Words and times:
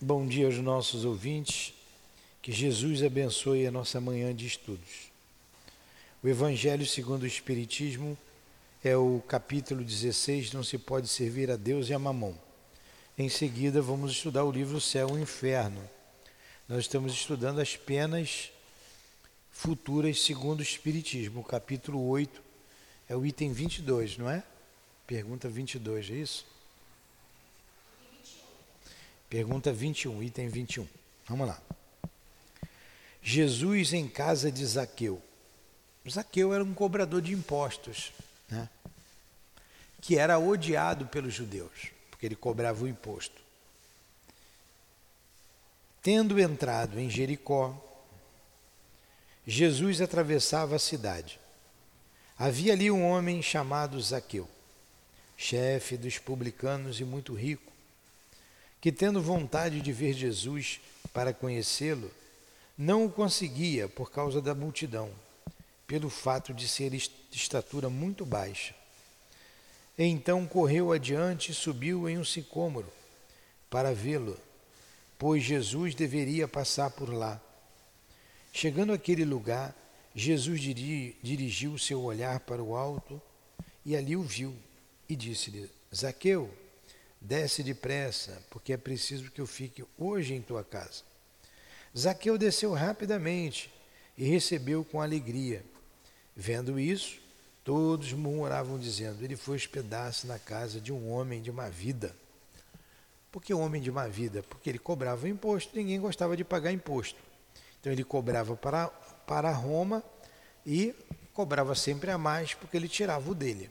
Bom 0.00 0.28
dia 0.28 0.46
aos 0.46 0.58
nossos 0.58 1.04
ouvintes. 1.04 1.74
Que 2.40 2.52
Jesus 2.52 3.02
abençoe 3.02 3.66
a 3.66 3.70
nossa 3.72 4.00
manhã 4.00 4.32
de 4.32 4.46
estudos. 4.46 5.10
O 6.22 6.28
Evangelho 6.28 6.86
segundo 6.86 7.24
o 7.24 7.26
Espiritismo 7.26 8.16
é 8.84 8.96
o 8.96 9.20
capítulo 9.26 9.82
16, 9.82 10.52
não 10.52 10.62
se 10.62 10.78
pode 10.78 11.08
servir 11.08 11.50
a 11.50 11.56
Deus 11.56 11.88
e 11.88 11.94
a 11.94 11.98
mamão. 11.98 12.38
Em 13.18 13.28
seguida, 13.28 13.82
vamos 13.82 14.12
estudar 14.12 14.44
o 14.44 14.52
livro 14.52 14.80
Céu 14.80 15.18
e 15.18 15.22
Inferno. 15.22 15.82
Nós 16.68 16.82
estamos 16.82 17.12
estudando 17.12 17.60
as 17.60 17.76
penas 17.76 18.52
futuras 19.50 20.22
segundo 20.22 20.60
o 20.60 20.62
Espiritismo. 20.62 21.40
O 21.40 21.44
capítulo 21.44 22.06
8 22.06 22.40
é 23.08 23.16
o 23.16 23.26
item 23.26 23.52
22, 23.52 24.16
não 24.16 24.30
é? 24.30 24.44
Pergunta 25.08 25.48
22, 25.48 26.08
é 26.08 26.14
isso? 26.14 26.46
Pergunta 29.28 29.70
21, 29.70 30.22
item 30.22 30.48
21. 30.48 30.88
Vamos 31.26 31.48
lá. 31.48 31.60
Jesus 33.22 33.92
em 33.92 34.08
casa 34.08 34.50
de 34.50 34.64
Zaqueu. 34.64 35.22
Zaqueu 36.08 36.54
era 36.54 36.64
um 36.64 36.72
cobrador 36.72 37.20
de 37.20 37.34
impostos, 37.34 38.10
né? 38.48 38.70
que 40.00 40.16
era 40.16 40.38
odiado 40.38 41.06
pelos 41.06 41.34
judeus, 41.34 41.90
porque 42.08 42.24
ele 42.24 42.36
cobrava 42.36 42.82
o 42.84 42.88
imposto. 42.88 43.42
Tendo 46.02 46.40
entrado 46.40 46.98
em 46.98 47.10
Jericó, 47.10 47.76
Jesus 49.46 50.00
atravessava 50.00 50.76
a 50.76 50.78
cidade. 50.78 51.38
Havia 52.38 52.72
ali 52.72 52.90
um 52.90 53.04
homem 53.04 53.42
chamado 53.42 54.00
Zaqueu, 54.00 54.48
chefe 55.36 55.98
dos 55.98 56.16
publicanos 56.16 56.98
e 56.98 57.04
muito 57.04 57.34
rico 57.34 57.77
que, 58.80 58.92
tendo 58.92 59.20
vontade 59.20 59.80
de 59.80 59.92
ver 59.92 60.12
Jesus 60.12 60.80
para 61.12 61.32
conhecê-lo, 61.32 62.10
não 62.76 63.06
o 63.06 63.10
conseguia 63.10 63.88
por 63.88 64.10
causa 64.10 64.40
da 64.40 64.54
multidão, 64.54 65.10
pelo 65.86 66.08
fato 66.08 66.54
de 66.54 66.68
ser 66.68 66.90
de 66.90 67.10
estatura 67.32 67.90
muito 67.90 68.24
baixa. 68.24 68.74
Então 69.98 70.46
correu 70.46 70.92
adiante 70.92 71.50
e 71.50 71.54
subiu 71.54 72.08
em 72.08 72.18
um 72.18 72.24
sicômoro 72.24 72.86
para 73.68 73.92
vê-lo, 73.92 74.38
pois 75.18 75.42
Jesus 75.42 75.94
deveria 75.94 76.46
passar 76.46 76.90
por 76.90 77.12
lá. 77.12 77.40
Chegando 78.52 78.92
àquele 78.92 79.24
lugar, 79.24 79.74
Jesus 80.14 80.60
dirigiu 80.60 81.76
seu 81.78 82.00
olhar 82.02 82.40
para 82.40 82.62
o 82.62 82.76
alto 82.76 83.20
e 83.84 83.96
ali 83.96 84.14
o 84.14 84.22
viu 84.22 84.54
e 85.08 85.16
disse-lhe: 85.16 85.68
Zaqueu, 85.94 86.48
Desce 87.20 87.62
depressa, 87.62 88.42
porque 88.50 88.72
é 88.72 88.76
preciso 88.76 89.30
que 89.30 89.40
eu 89.40 89.46
fique 89.46 89.84
hoje 89.98 90.34
em 90.34 90.40
tua 90.40 90.62
casa. 90.62 91.02
Zaqueu 91.96 92.38
desceu 92.38 92.72
rapidamente 92.72 93.72
e 94.16 94.24
recebeu 94.28 94.84
com 94.84 95.00
alegria. 95.00 95.64
Vendo 96.36 96.78
isso, 96.78 97.18
todos 97.64 98.12
murmuravam, 98.12 98.78
dizendo: 98.78 99.24
Ele 99.24 99.36
foi 99.36 99.56
hospedar-se 99.56 100.26
na 100.26 100.38
casa 100.38 100.80
de 100.80 100.92
um 100.92 101.10
homem 101.10 101.42
de 101.42 101.50
má 101.50 101.68
vida. 101.68 102.14
Por 103.30 103.42
que 103.42 103.52
homem 103.52 103.82
de 103.82 103.90
má 103.90 104.06
vida? 104.06 104.42
Porque 104.42 104.70
ele 104.70 104.78
cobrava 104.78 105.28
imposto, 105.28 105.76
ninguém 105.76 106.00
gostava 106.00 106.36
de 106.36 106.44
pagar 106.44 106.72
imposto. 106.72 107.20
Então 107.80 107.92
ele 107.92 108.04
cobrava 108.04 108.56
para, 108.56 108.88
para 109.26 109.50
Roma 109.52 110.02
e 110.64 110.94
cobrava 111.32 111.74
sempre 111.74 112.10
a 112.10 112.18
mais, 112.18 112.54
porque 112.54 112.76
ele 112.76 112.88
tirava 112.88 113.30
o 113.30 113.34
dele. 113.34 113.70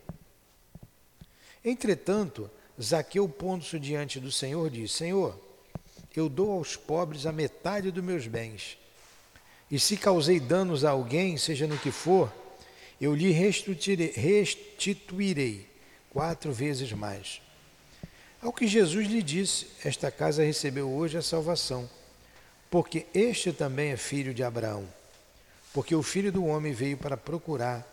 Entretanto, 1.64 2.50
Zaqueu, 2.82 3.28
pondo-se 3.28 3.80
diante 3.80 4.20
do 4.20 4.32
Senhor, 4.32 4.70
disse: 4.70 4.96
Senhor, 4.96 5.40
eu 6.16 6.30
dou 6.30 6.52
aos 6.52 6.76
pobres 6.76 7.26
a 7.26 7.32
metade 7.32 7.92
dos 7.92 8.04
meus 8.04 8.28
bens. 8.28 8.78
E 9.70 9.80
se 9.80 9.98
causei 9.98 10.40
danos 10.40 10.86
a 10.86 10.92
alguém, 10.92 11.38
seja 11.38 11.68
no 11.68 11.78
que 11.78 11.92
for, 11.92 12.32
eu 13.00 13.14
lhe 13.14 13.32
restituirei, 13.32 14.14
restituirei 14.16 15.68
quatro 16.10 16.52
vezes 16.52 16.92
mais. 16.94 17.42
Ao 18.42 18.54
que 18.54 18.68
Jesus 18.68 19.08
lhe 19.08 19.22
disse: 19.22 19.68
Esta 19.84 20.12
casa 20.12 20.44
recebeu 20.44 20.90
hoje 20.90 21.18
a 21.18 21.22
salvação, 21.22 21.90
porque 22.70 23.06
este 23.14 23.52
também 23.52 23.92
é 23.92 23.98
filho 23.98 24.34
de 24.34 24.44
Abraão. 24.44 24.88
Porque 25.74 25.94
o 25.94 26.02
filho 26.02 26.32
do 26.32 26.46
homem 26.46 26.74
veio 26.74 26.98
para 26.98 27.18
procurar 27.18 27.86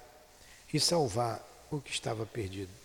e 0.72 0.81
salvar 0.81 1.47
o 1.70 1.81
que 1.81 1.91
estava 1.91 2.25
perdido. 2.25 2.83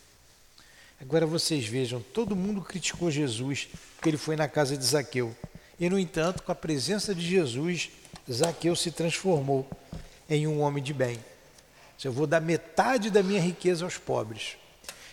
Agora 1.01 1.25
vocês 1.25 1.65
vejam, 1.65 2.01
todo 2.01 2.35
mundo 2.35 2.61
criticou 2.61 3.09
Jesus 3.09 3.69
porque 3.95 4.09
ele 4.09 4.17
foi 4.17 4.35
na 4.35 4.47
casa 4.47 4.77
de 4.77 4.85
Zaqueu. 4.85 5.35
E, 5.79 5.89
no 5.89 5.97
entanto, 5.97 6.43
com 6.43 6.51
a 6.51 6.55
presença 6.55 7.15
de 7.15 7.25
Jesus, 7.25 7.89
Zaqueu 8.29 8.75
se 8.75 8.91
transformou 8.91 9.69
em 10.29 10.45
um 10.45 10.61
homem 10.61 10.83
de 10.83 10.93
bem. 10.93 11.19
Eu 12.03 12.11
vou 12.11 12.27
dar 12.27 12.39
metade 12.39 13.09
da 13.09 13.21
minha 13.23 13.41
riqueza 13.41 13.83
aos 13.83 13.97
pobres. 13.97 14.57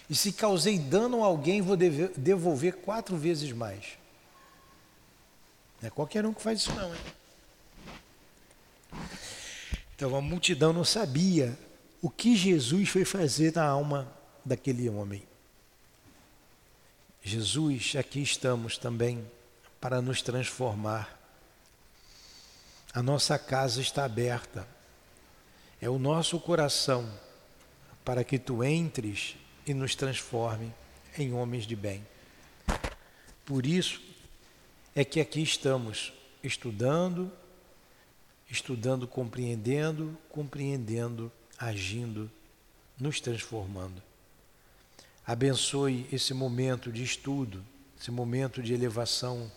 E 0.08 0.14
se 0.14 0.32
causei 0.32 0.78
dano 0.78 1.22
a 1.22 1.26
alguém, 1.26 1.60
vou 1.60 1.76
devolver 1.76 2.74
quatro 2.74 3.16
vezes 3.16 3.50
mais. 3.52 3.98
Não 5.80 5.88
é 5.88 5.90
qualquer 5.90 6.24
um 6.24 6.32
que 6.32 6.42
faz 6.42 6.60
isso, 6.60 6.72
não. 6.74 6.94
Hein? 6.94 7.00
Então 9.94 10.14
a 10.14 10.20
multidão 10.20 10.72
não 10.72 10.84
sabia 10.84 11.58
o 12.00 12.10
que 12.10 12.36
Jesus 12.36 12.88
foi 12.88 13.04
fazer 13.04 13.52
na 13.54 13.64
alma 13.64 14.12
daquele 14.44 14.88
homem. 14.88 15.22
Jesus, 17.28 17.96
aqui 17.96 18.22
estamos 18.22 18.78
também 18.78 19.28
para 19.80 20.00
nos 20.00 20.22
transformar. 20.22 21.20
A 22.94 23.02
nossa 23.02 23.36
casa 23.36 23.80
está 23.80 24.04
aberta. 24.04 24.64
É 25.80 25.90
o 25.90 25.98
nosso 25.98 26.38
coração 26.38 27.12
para 28.04 28.22
que 28.22 28.38
tu 28.38 28.62
entres 28.62 29.34
e 29.66 29.74
nos 29.74 29.96
transforme 29.96 30.72
em 31.18 31.32
homens 31.32 31.66
de 31.66 31.74
bem. 31.74 32.06
Por 33.44 33.66
isso 33.66 34.00
é 34.94 35.04
que 35.04 35.18
aqui 35.18 35.42
estamos 35.42 36.12
estudando, 36.44 37.32
estudando, 38.48 39.08
compreendendo, 39.08 40.16
compreendendo, 40.28 41.32
agindo, 41.58 42.30
nos 42.96 43.20
transformando. 43.20 44.05
Abençoe 45.26 46.06
esse 46.12 46.32
momento 46.32 46.92
de 46.92 47.02
estudo, 47.02 47.64
esse 48.00 48.12
momento 48.12 48.62
de 48.62 48.72
elevação. 48.72 49.50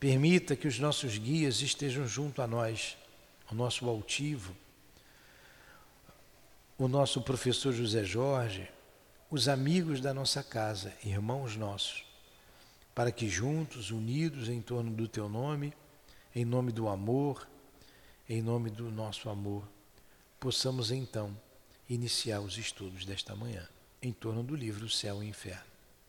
Permita 0.00 0.56
que 0.56 0.66
os 0.66 0.80
nossos 0.80 1.16
guias 1.16 1.62
estejam 1.62 2.04
junto 2.08 2.42
a 2.42 2.48
nós, 2.48 2.96
o 3.48 3.54
nosso 3.54 3.88
altivo, 3.88 4.56
o 6.76 6.88
nosso 6.88 7.22
professor 7.22 7.72
José 7.72 8.02
Jorge, 8.02 8.68
os 9.30 9.46
amigos 9.46 10.00
da 10.00 10.12
nossa 10.12 10.42
casa, 10.42 10.92
irmãos 11.04 11.54
nossos, 11.54 12.04
para 12.92 13.12
que 13.12 13.28
juntos, 13.28 13.92
unidos 13.92 14.48
em 14.48 14.60
torno 14.60 14.90
do 14.90 15.06
teu 15.06 15.28
nome, 15.28 15.72
em 16.34 16.44
nome 16.44 16.72
do 16.72 16.88
amor, 16.88 17.48
em 18.28 18.42
nome 18.42 18.68
do 18.70 18.90
nosso 18.90 19.30
amor, 19.30 19.62
possamos 20.40 20.90
então 20.90 21.38
iniciar 21.88 22.40
os 22.40 22.58
estudos 22.58 23.04
desta 23.04 23.36
manhã 23.36 23.66
em 24.02 24.12
torno 24.12 24.42
do 24.42 24.54
livro 24.54 24.88
Céu 24.88 25.22
e 25.22 25.28
Inferno. 25.28 25.64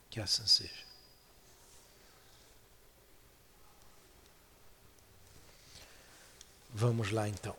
Que 0.10 0.20
assim 0.20 0.46
seja. 0.46 0.88
Vamos 6.74 7.12
lá 7.12 7.28
então. 7.28 7.56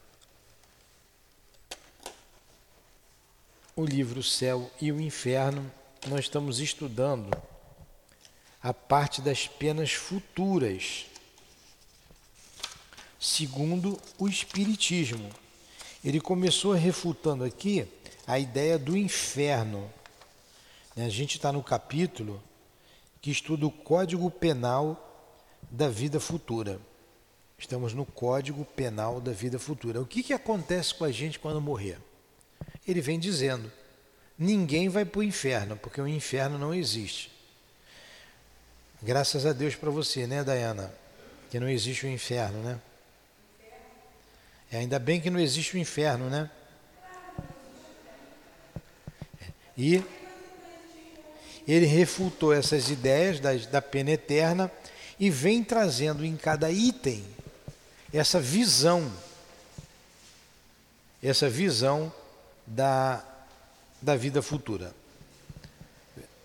O 3.74 3.84
livro 3.84 4.22
Céu 4.22 4.70
e 4.80 4.90
o 4.92 5.00
Inferno, 5.00 5.70
nós 6.06 6.20
estamos 6.20 6.60
estudando 6.60 7.30
a 8.62 8.74
parte 8.74 9.22
das 9.22 9.46
penas 9.46 9.92
futuras, 9.92 11.06
segundo 13.18 14.00
o 14.18 14.28
Espiritismo. 14.28 15.30
Ele 16.04 16.20
começou 16.20 16.72
refutando 16.72 17.44
aqui 17.44 17.86
a 18.26 18.38
ideia 18.38 18.78
do 18.78 18.96
inferno. 18.96 19.92
Né, 20.98 21.06
a 21.06 21.08
gente 21.08 21.36
está 21.36 21.52
no 21.52 21.62
capítulo 21.62 22.42
que 23.22 23.30
estuda 23.30 23.64
o 23.64 23.70
Código 23.70 24.28
Penal 24.28 25.30
da 25.70 25.88
Vida 25.88 26.18
Futura. 26.18 26.80
Estamos 27.56 27.94
no 27.94 28.04
Código 28.04 28.64
Penal 28.64 29.20
da 29.20 29.30
Vida 29.30 29.60
Futura. 29.60 30.00
O 30.00 30.06
que, 30.06 30.24
que 30.24 30.32
acontece 30.32 30.92
com 30.92 31.04
a 31.04 31.12
gente 31.12 31.38
quando 31.38 31.60
morrer? 31.60 31.98
Ele 32.84 33.00
vem 33.00 33.16
dizendo: 33.16 33.70
ninguém 34.36 34.88
vai 34.88 35.04
para 35.04 35.20
o 35.20 35.22
inferno, 35.22 35.76
porque 35.76 36.00
o 36.00 36.08
inferno 36.08 36.58
não 36.58 36.74
existe. 36.74 37.30
Graças 39.00 39.46
a 39.46 39.52
Deus 39.52 39.76
para 39.76 39.90
você, 39.90 40.26
né, 40.26 40.42
Dayana? 40.42 40.92
Que 41.48 41.60
não 41.60 41.68
existe 41.68 42.06
o 42.06 42.08
inferno, 42.08 42.60
né? 42.60 42.80
É, 44.68 44.78
ainda 44.78 44.98
bem 44.98 45.20
que 45.20 45.30
não 45.30 45.38
existe 45.38 45.76
o 45.76 45.78
inferno, 45.78 46.28
né? 46.28 46.50
E 49.76 50.02
ele 51.68 51.84
refutou 51.84 52.52
essas 52.52 52.88
ideias 52.88 53.38
da, 53.40 53.54
da 53.54 53.82
pena 53.82 54.12
eterna 54.12 54.72
e 55.20 55.28
vem 55.28 55.62
trazendo 55.62 56.24
em 56.24 56.34
cada 56.34 56.70
item 56.70 57.22
essa 58.10 58.40
visão, 58.40 59.12
essa 61.22 61.48
visão 61.50 62.10
da, 62.66 63.22
da 64.00 64.16
vida 64.16 64.40
futura. 64.40 64.94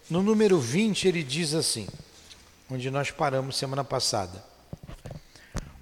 No 0.09 0.21
número 0.21 0.59
20, 0.59 1.07
ele 1.07 1.23
diz 1.23 1.53
assim, 1.53 1.87
onde 2.69 2.91
nós 2.91 3.09
paramos 3.09 3.57
semana 3.57 3.83
passada: 3.83 4.43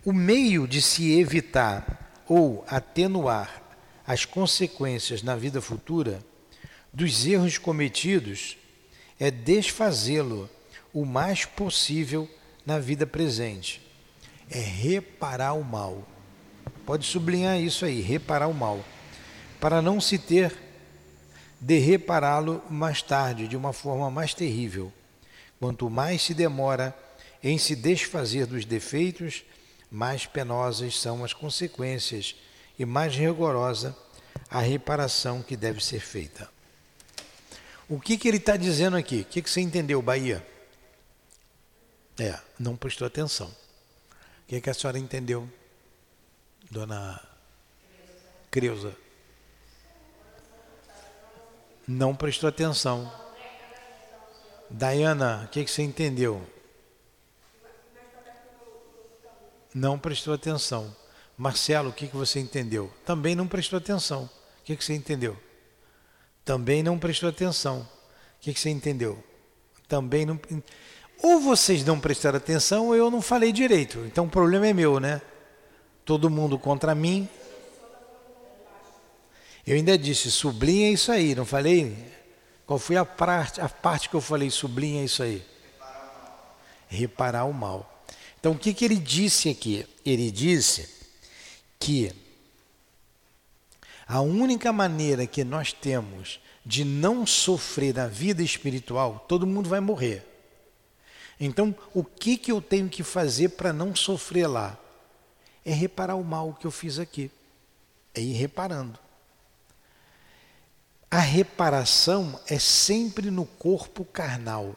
o 0.05 0.13
meio 0.13 0.67
de 0.67 0.81
se 0.81 1.19
evitar 1.19 2.23
ou 2.27 2.63
atenuar 2.67 3.61
as 4.05 4.23
consequências 4.23 5.23
na 5.23 5.35
vida 5.35 5.61
futura 5.61 6.23
dos 6.93 7.25
erros 7.25 7.57
cometidos 7.57 8.57
é 9.21 9.29
desfazê-lo 9.29 10.49
o 10.91 11.05
mais 11.05 11.45
possível 11.45 12.27
na 12.65 12.79
vida 12.79 13.05
presente. 13.05 13.79
É 14.49 14.57
reparar 14.59 15.53
o 15.53 15.63
mal. 15.63 16.07
Pode 16.87 17.05
sublinhar 17.05 17.59
isso 17.59 17.85
aí, 17.85 18.01
reparar 18.01 18.47
o 18.47 18.53
mal. 18.53 18.83
Para 19.59 19.79
não 19.79 20.01
se 20.01 20.17
ter 20.17 20.51
de 21.59 21.77
repará-lo 21.77 22.63
mais 22.67 23.03
tarde, 23.03 23.47
de 23.47 23.55
uma 23.55 23.71
forma 23.71 24.09
mais 24.09 24.33
terrível. 24.33 24.91
Quanto 25.59 25.87
mais 25.87 26.23
se 26.23 26.33
demora 26.33 26.97
em 27.43 27.59
se 27.59 27.75
desfazer 27.75 28.47
dos 28.47 28.65
defeitos, 28.65 29.43
mais 29.91 30.25
penosas 30.25 30.99
são 30.99 31.23
as 31.23 31.31
consequências 31.31 32.35
e 32.77 32.85
mais 32.85 33.15
rigorosa 33.15 33.95
a 34.49 34.61
reparação 34.61 35.43
que 35.43 35.55
deve 35.55 35.83
ser 35.83 35.99
feita. 35.99 36.49
O 37.91 37.99
que, 37.99 38.17
que 38.17 38.25
ele 38.25 38.37
está 38.37 38.55
dizendo 38.55 38.95
aqui? 38.95 39.19
O 39.19 39.25
que, 39.25 39.41
que 39.41 39.49
você 39.49 39.59
entendeu, 39.59 40.01
Bahia? 40.01 40.47
É, 42.17 42.39
não 42.57 42.77
prestou 42.77 43.05
atenção. 43.05 43.49
O 43.49 44.47
que, 44.47 44.61
que 44.61 44.69
a 44.69 44.73
senhora 44.73 44.97
entendeu, 44.97 45.45
dona 46.71 47.21
Creuza? 48.49 48.95
Não 51.85 52.15
prestou 52.15 52.47
atenção. 52.47 53.11
Dayana, 54.69 55.43
o 55.43 55.47
que, 55.49 55.65
que 55.65 55.69
você 55.69 55.81
entendeu? 55.81 56.41
Não 59.75 59.99
prestou 59.99 60.33
atenção. 60.33 60.95
Marcelo, 61.37 61.89
o 61.89 61.93
que, 61.93 62.07
que 62.07 62.15
você 62.15 62.39
entendeu? 62.39 62.89
Também 63.05 63.35
não 63.35 63.49
prestou 63.49 63.75
atenção. 63.75 64.29
O 64.61 64.63
que, 64.63 64.77
que 64.77 64.85
você 64.85 64.93
entendeu? 64.93 65.37
Também 66.43 66.81
não 66.81 66.97
prestou 66.97 67.29
atenção. 67.29 67.81
O 67.81 67.87
que, 68.41 68.53
que 68.53 68.59
você 68.59 68.69
entendeu? 68.69 69.21
Também 69.87 70.25
não. 70.25 70.39
Ou 71.21 71.39
vocês 71.39 71.85
não 71.85 71.99
prestaram 71.99 72.37
atenção 72.37 72.87
ou 72.87 72.95
eu 72.95 73.11
não 73.11 73.21
falei 73.21 73.51
direito. 73.51 73.99
Então 74.05 74.25
o 74.25 74.29
problema 74.29 74.67
é 74.67 74.73
meu, 74.73 74.99
né? 74.99 75.21
Todo 76.03 76.29
mundo 76.29 76.57
contra 76.57 76.95
mim. 76.95 77.29
Eu 79.65 79.75
ainda 79.75 79.95
disse, 79.97 80.31
sublinha 80.31 80.89
isso 80.89 81.11
aí, 81.11 81.35
não 81.35 81.45
falei? 81.45 81.95
Qual 82.65 82.79
foi 82.79 82.97
a 82.97 83.05
parte, 83.05 83.61
a 83.61 83.69
parte 83.69 84.09
que 84.09 84.15
eu 84.15 84.21
falei, 84.21 84.49
sublinha 84.49 85.03
isso 85.03 85.21
aí? 85.21 85.45
Reparar 86.87 87.45
o 87.45 87.53
mal. 87.53 88.03
Então 88.39 88.53
o 88.53 88.57
que, 88.57 88.73
que 88.73 88.83
ele 88.83 88.95
disse 88.95 89.49
aqui? 89.49 89.85
Ele 90.03 90.31
disse 90.31 90.89
que 91.77 92.11
a 94.11 94.19
única 94.19 94.73
maneira 94.73 95.25
que 95.25 95.41
nós 95.41 95.71
temos 95.71 96.41
de 96.65 96.83
não 96.83 97.25
sofrer 97.25 97.95
na 97.95 98.07
vida 98.07 98.43
espiritual, 98.43 99.23
todo 99.25 99.47
mundo 99.47 99.69
vai 99.69 99.79
morrer. 99.79 100.27
Então, 101.39 101.73
o 101.93 102.03
que, 102.03 102.35
que 102.35 102.51
eu 102.51 102.61
tenho 102.61 102.89
que 102.89 103.03
fazer 103.03 103.51
para 103.51 103.71
não 103.71 103.95
sofrer 103.95 104.47
lá? 104.47 104.77
É 105.63 105.71
reparar 105.71 106.15
o 106.15 106.25
mal 106.25 106.53
que 106.59 106.67
eu 106.67 106.71
fiz 106.71 106.99
aqui. 106.99 107.31
É 108.13 108.19
ir 108.19 108.33
reparando. 108.33 108.99
A 111.09 111.19
reparação 111.19 112.37
é 112.47 112.59
sempre 112.59 113.31
no 113.31 113.45
corpo 113.45 114.03
carnal. 114.03 114.75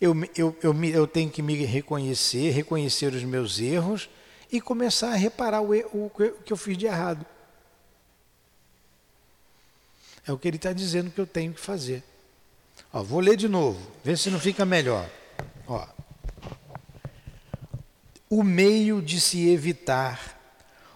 Eu, 0.00 0.12
eu, 0.36 0.56
eu, 0.60 0.84
eu 0.84 1.06
tenho 1.06 1.30
que 1.30 1.42
me 1.42 1.64
reconhecer, 1.64 2.50
reconhecer 2.50 3.14
os 3.14 3.22
meus 3.22 3.60
erros 3.60 4.10
e 4.50 4.60
começar 4.60 5.12
a 5.12 5.16
reparar 5.16 5.60
o, 5.60 5.70
o, 5.70 6.06
o 6.06 6.10
que 6.10 6.52
eu 6.52 6.56
fiz 6.56 6.76
de 6.76 6.86
errado. 6.86 7.24
É 10.26 10.32
o 10.32 10.38
que 10.38 10.48
ele 10.48 10.56
está 10.56 10.72
dizendo 10.72 11.10
que 11.10 11.20
eu 11.20 11.26
tenho 11.26 11.52
que 11.52 11.60
fazer. 11.60 12.02
Ó, 12.92 13.02
vou 13.02 13.20
ler 13.20 13.36
de 13.36 13.48
novo, 13.48 13.80
ver 14.02 14.18
se 14.18 14.30
não 14.30 14.40
fica 14.40 14.64
melhor. 14.64 15.08
Ó, 15.66 15.86
o 18.28 18.42
meio 18.42 19.00
de 19.00 19.20
se 19.20 19.48
evitar 19.48 20.36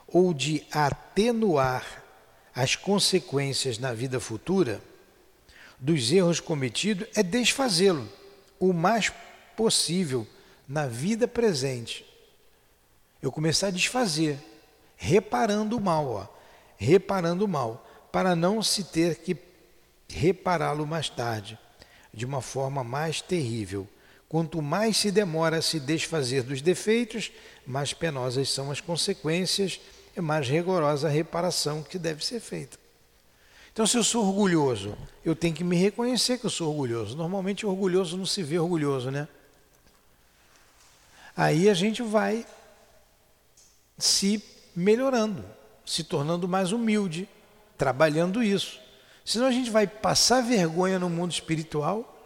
ou 0.09 0.35
de 0.35 0.67
atenuar 0.73 2.03
as 2.55 2.75
consequências 2.75 3.79
na 3.79 3.93
vida 3.93 4.19
futura 4.19 4.83
dos 5.79 6.11
erros 6.11 6.41
cometidos 6.41 7.07
é 7.15 7.23
desfazê-lo 7.23 8.09
o 8.59 8.73
mais 8.73 9.13
possível 9.57 10.27
na 10.69 10.87
vida 10.87 11.27
presente. 11.29 12.05
Eu 13.23 13.31
começar 13.31 13.69
a 13.69 13.73
desfazer, 13.73 14.39
reparando 14.97 15.77
o 15.77 15.81
mal, 15.81 16.09
ó, 16.09 16.27
reparando 16.77 17.45
o 17.45 17.49
mal, 17.49 17.87
para 18.13 18.35
não 18.35 18.63
se 18.63 18.85
ter 18.85 19.17
que 19.17 19.37
repará-lo 20.09 20.87
mais 20.87 21.09
tarde, 21.09 21.59
de 22.13 22.25
uma 22.25 22.41
forma 22.41 22.83
mais 22.83 23.21
terrível 23.21 23.89
Quanto 24.31 24.63
mais 24.63 24.97
se 24.97 25.11
demora 25.11 25.57
a 25.57 25.63
se 25.63 25.81
desfazer 25.81 26.45
dos 26.45 26.63
defeitos, 26.63 27.33
mais 27.67 27.93
penosas 27.93 28.49
são 28.49 28.71
as 28.71 28.81
consequências 28.81 29.81
e 30.17 30.21
mais 30.21 30.49
rigorosa 30.49 31.09
a 31.09 31.11
reparação 31.11 31.83
que 31.83 31.99
deve 31.99 32.25
ser 32.25 32.39
feita. 32.39 32.79
Então, 33.73 33.85
se 33.89 33.97
eu 33.97 34.05
sou 34.05 34.25
orgulhoso, 34.25 34.97
eu 35.25 35.35
tenho 35.35 35.53
que 35.53 35.65
me 35.65 35.75
reconhecer 35.75 36.39
que 36.39 36.47
eu 36.47 36.51
sou 36.51 36.69
orgulhoso. 36.69 37.17
Normalmente, 37.17 37.67
orgulhoso 37.67 38.17
não 38.17 38.25
se 38.25 38.41
vê 38.41 38.57
orgulhoso, 38.57 39.11
né? 39.11 39.27
Aí 41.37 41.69
a 41.69 41.75
gente 41.75 42.01
vai 42.01 42.47
se 43.99 44.41
melhorando, 44.77 45.45
se 45.85 46.05
tornando 46.05 46.47
mais 46.47 46.71
humilde, 46.71 47.29
trabalhando 47.81 48.43
isso. 48.43 48.79
Senão 49.25 49.47
a 49.47 49.51
gente 49.51 49.71
vai 49.71 49.87
passar 49.87 50.43
vergonha 50.43 50.99
no 50.99 51.09
mundo 51.09 51.33
espiritual 51.33 52.21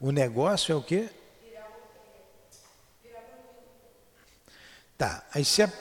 O 0.00 0.12
negócio 0.12 0.72
é 0.72 0.76
o 0.76 0.82
quê? 0.82 1.08
Tá, 4.96 5.24
aí 5.32 5.44
se 5.44 5.62
a... 5.62 5.72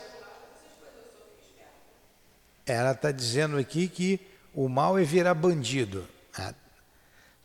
Ela 2.65 2.91
está 2.91 3.11
dizendo 3.11 3.57
aqui 3.57 3.87
que 3.87 4.19
o 4.53 4.67
mal 4.67 4.97
é 4.97 5.03
virar 5.03 5.33
bandido. 5.33 6.07
Ah, 6.37 6.53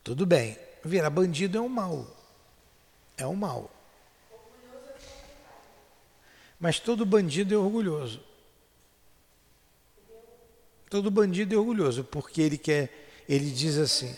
tudo 0.02 0.26
bem, 0.26 0.58
virar 0.84 1.10
bandido 1.10 1.58
é 1.58 1.60
um 1.60 1.68
mal. 1.68 2.06
É 3.16 3.26
um 3.26 3.36
mal. 3.36 3.70
Mas 6.62 6.78
todo 6.78 7.04
bandido 7.04 7.52
é 7.52 7.58
orgulhoso. 7.58 8.20
Todo 10.88 11.10
bandido 11.10 11.56
é 11.56 11.58
orgulhoso, 11.58 12.04
porque 12.04 12.40
ele 12.40 12.56
quer, 12.56 13.24
ele 13.28 13.50
diz 13.50 13.76
assim. 13.78 14.14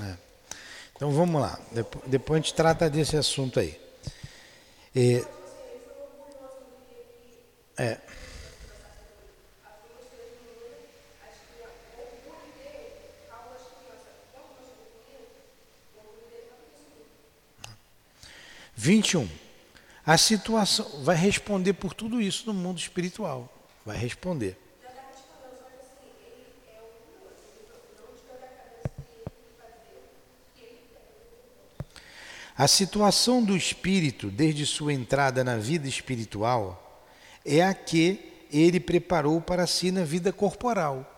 É. 0.00 0.16
Então 0.94 1.10
vamos 1.10 1.40
lá. 1.40 1.58
Depois 2.06 2.38
a 2.38 2.42
gente 2.42 2.54
trata 2.54 2.88
desse 2.88 3.16
assunto 3.16 3.58
aí. 3.58 3.80
E... 4.94 5.24
É. 7.76 7.98
Vinte 18.74 19.12
e 19.12 19.16
um. 19.16 19.28
A 20.04 20.18
situação 20.18 21.04
vai 21.04 21.14
responder 21.14 21.72
por 21.72 21.94
tudo 21.94 22.20
isso 22.20 22.46
no 22.46 22.54
mundo 22.54 22.78
espiritual. 22.78 23.48
Vai 23.86 23.96
responder. 23.96 24.58
A 32.56 32.68
situação 32.68 33.42
do 33.42 33.56
espírito, 33.56 34.30
desde 34.30 34.66
sua 34.66 34.92
entrada 34.92 35.42
na 35.42 35.56
vida 35.56 35.88
espiritual, 35.88 37.06
é 37.44 37.62
a 37.62 37.72
que 37.72 38.46
ele 38.52 38.78
preparou 38.78 39.40
para 39.40 39.66
si 39.66 39.90
na 39.90 40.04
vida 40.04 40.32
corporal. 40.32 41.08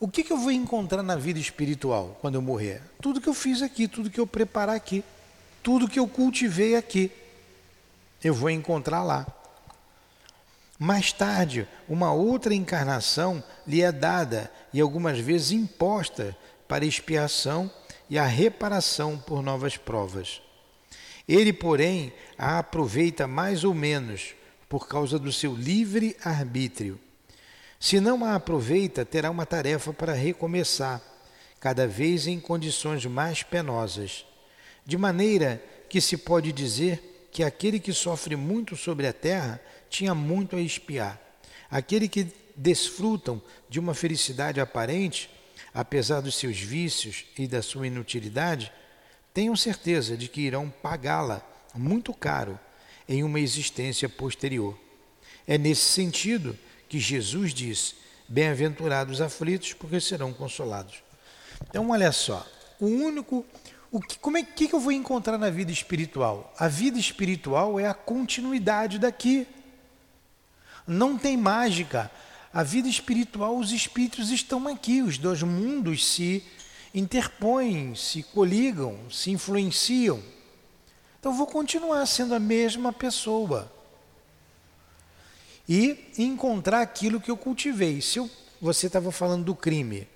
O 0.00 0.08
que, 0.08 0.24
que 0.24 0.32
eu 0.32 0.36
vou 0.36 0.50
encontrar 0.50 1.02
na 1.02 1.14
vida 1.14 1.38
espiritual 1.38 2.18
quando 2.20 2.34
eu 2.34 2.42
morrer? 2.42 2.82
Tudo 3.00 3.20
que 3.20 3.28
eu 3.28 3.34
fiz 3.34 3.62
aqui, 3.62 3.86
tudo 3.86 4.10
que 4.10 4.18
eu 4.18 4.26
preparar 4.26 4.74
aqui, 4.74 5.04
tudo 5.62 5.88
que 5.88 6.00
eu 6.00 6.08
cultivei 6.08 6.74
aqui, 6.74 7.10
eu 8.22 8.34
vou 8.34 8.50
encontrar 8.50 9.04
lá. 9.04 9.24
Mais 10.76 11.12
tarde, 11.12 11.68
uma 11.88 12.12
outra 12.12 12.52
encarnação 12.52 13.42
lhe 13.64 13.82
é 13.82 13.92
dada 13.92 14.50
e 14.72 14.80
algumas 14.80 15.20
vezes 15.20 15.52
imposta 15.52 16.36
para 16.66 16.84
expiação 16.84 17.70
e 18.10 18.18
a 18.18 18.26
reparação 18.26 19.16
por 19.16 19.40
novas 19.40 19.76
provas. 19.76 20.42
Ele, 21.28 21.52
porém, 21.52 22.12
a 22.36 22.58
aproveita 22.58 23.26
mais 23.26 23.64
ou 23.64 23.74
menos 23.74 24.34
por 24.68 24.88
causa 24.88 25.18
do 25.18 25.32
seu 25.32 25.54
livre 25.54 26.16
arbítrio. 26.24 26.98
Se 27.78 28.00
não 28.00 28.24
a 28.24 28.34
aproveita, 28.34 29.04
terá 29.04 29.30
uma 29.30 29.44
tarefa 29.44 29.92
para 29.92 30.12
recomeçar, 30.12 31.00
cada 31.60 31.86
vez 31.86 32.26
em 32.26 32.40
condições 32.40 33.04
mais 33.06 33.42
penosas. 33.42 34.24
De 34.84 34.96
maneira 34.96 35.62
que 35.88 36.00
se 36.00 36.16
pode 36.16 36.52
dizer 36.52 37.28
que 37.30 37.42
aquele 37.42 37.78
que 37.78 37.92
sofre 37.92 38.36
muito 38.36 38.76
sobre 38.76 39.06
a 39.06 39.12
terra 39.12 39.60
tinha 39.88 40.14
muito 40.14 40.56
a 40.56 40.60
espiar. 40.60 41.20
Aquele 41.70 42.08
que 42.08 42.26
desfrutam 42.56 43.40
de 43.68 43.80
uma 43.80 43.94
felicidade 43.94 44.60
aparente, 44.60 45.30
apesar 45.72 46.20
dos 46.20 46.34
seus 46.34 46.58
vícios 46.58 47.24
e 47.38 47.46
da 47.46 47.62
sua 47.62 47.86
inutilidade, 47.86 48.72
tenham 49.32 49.56
certeza 49.56 50.16
de 50.16 50.28
que 50.28 50.42
irão 50.42 50.68
pagá-la 50.68 51.42
muito 51.74 52.12
caro 52.12 52.58
em 53.08 53.22
uma 53.22 53.40
existência 53.40 54.08
posterior. 54.08 54.78
É 55.46 55.58
nesse 55.58 55.82
sentido 55.82 56.58
que 56.88 56.98
Jesus 56.98 57.52
diz: 57.52 57.94
Bem-aventurados 58.28 59.20
aflitos, 59.20 59.72
porque 59.72 60.00
serão 60.00 60.32
consolados. 60.32 61.02
Então, 61.68 61.90
olha 61.90 62.12
só, 62.12 62.46
o 62.80 62.86
único. 62.86 63.44
O 63.90 64.00
que, 64.00 64.18
como 64.18 64.38
é 64.38 64.42
que, 64.42 64.68
que 64.68 64.74
eu 64.74 64.80
vou 64.80 64.92
encontrar 64.92 65.36
na 65.36 65.50
vida 65.50 65.70
espiritual? 65.70 66.54
A 66.58 66.66
vida 66.66 66.98
espiritual 66.98 67.78
é 67.78 67.86
a 67.86 67.92
continuidade 67.92 68.98
daqui. 68.98 69.46
Não 70.86 71.18
tem 71.18 71.36
mágica. 71.36 72.10
A 72.54 72.62
vida 72.62 72.88
espiritual, 72.88 73.58
os 73.58 73.70
espíritos 73.70 74.30
estão 74.30 74.66
aqui, 74.68 75.02
os 75.02 75.18
dois 75.18 75.42
mundos 75.42 76.06
se 76.06 76.42
interpõem, 76.94 77.94
se 77.94 78.22
coligam, 78.22 78.98
se 79.10 79.30
influenciam. 79.30 80.22
Então 81.18 81.32
vou 81.32 81.46
continuar 81.46 82.04
sendo 82.06 82.34
a 82.34 82.38
mesma 82.38 82.92
pessoa. 82.92 83.70
E 85.68 86.10
encontrar 86.18 86.80
aquilo 86.80 87.20
que 87.20 87.30
eu 87.30 87.36
cultivei. 87.36 88.00
Se 88.00 88.18
eu, 88.18 88.28
você 88.60 88.88
estava 88.88 89.12
falando 89.12 89.44
do 89.44 89.54
crime. 89.54 90.08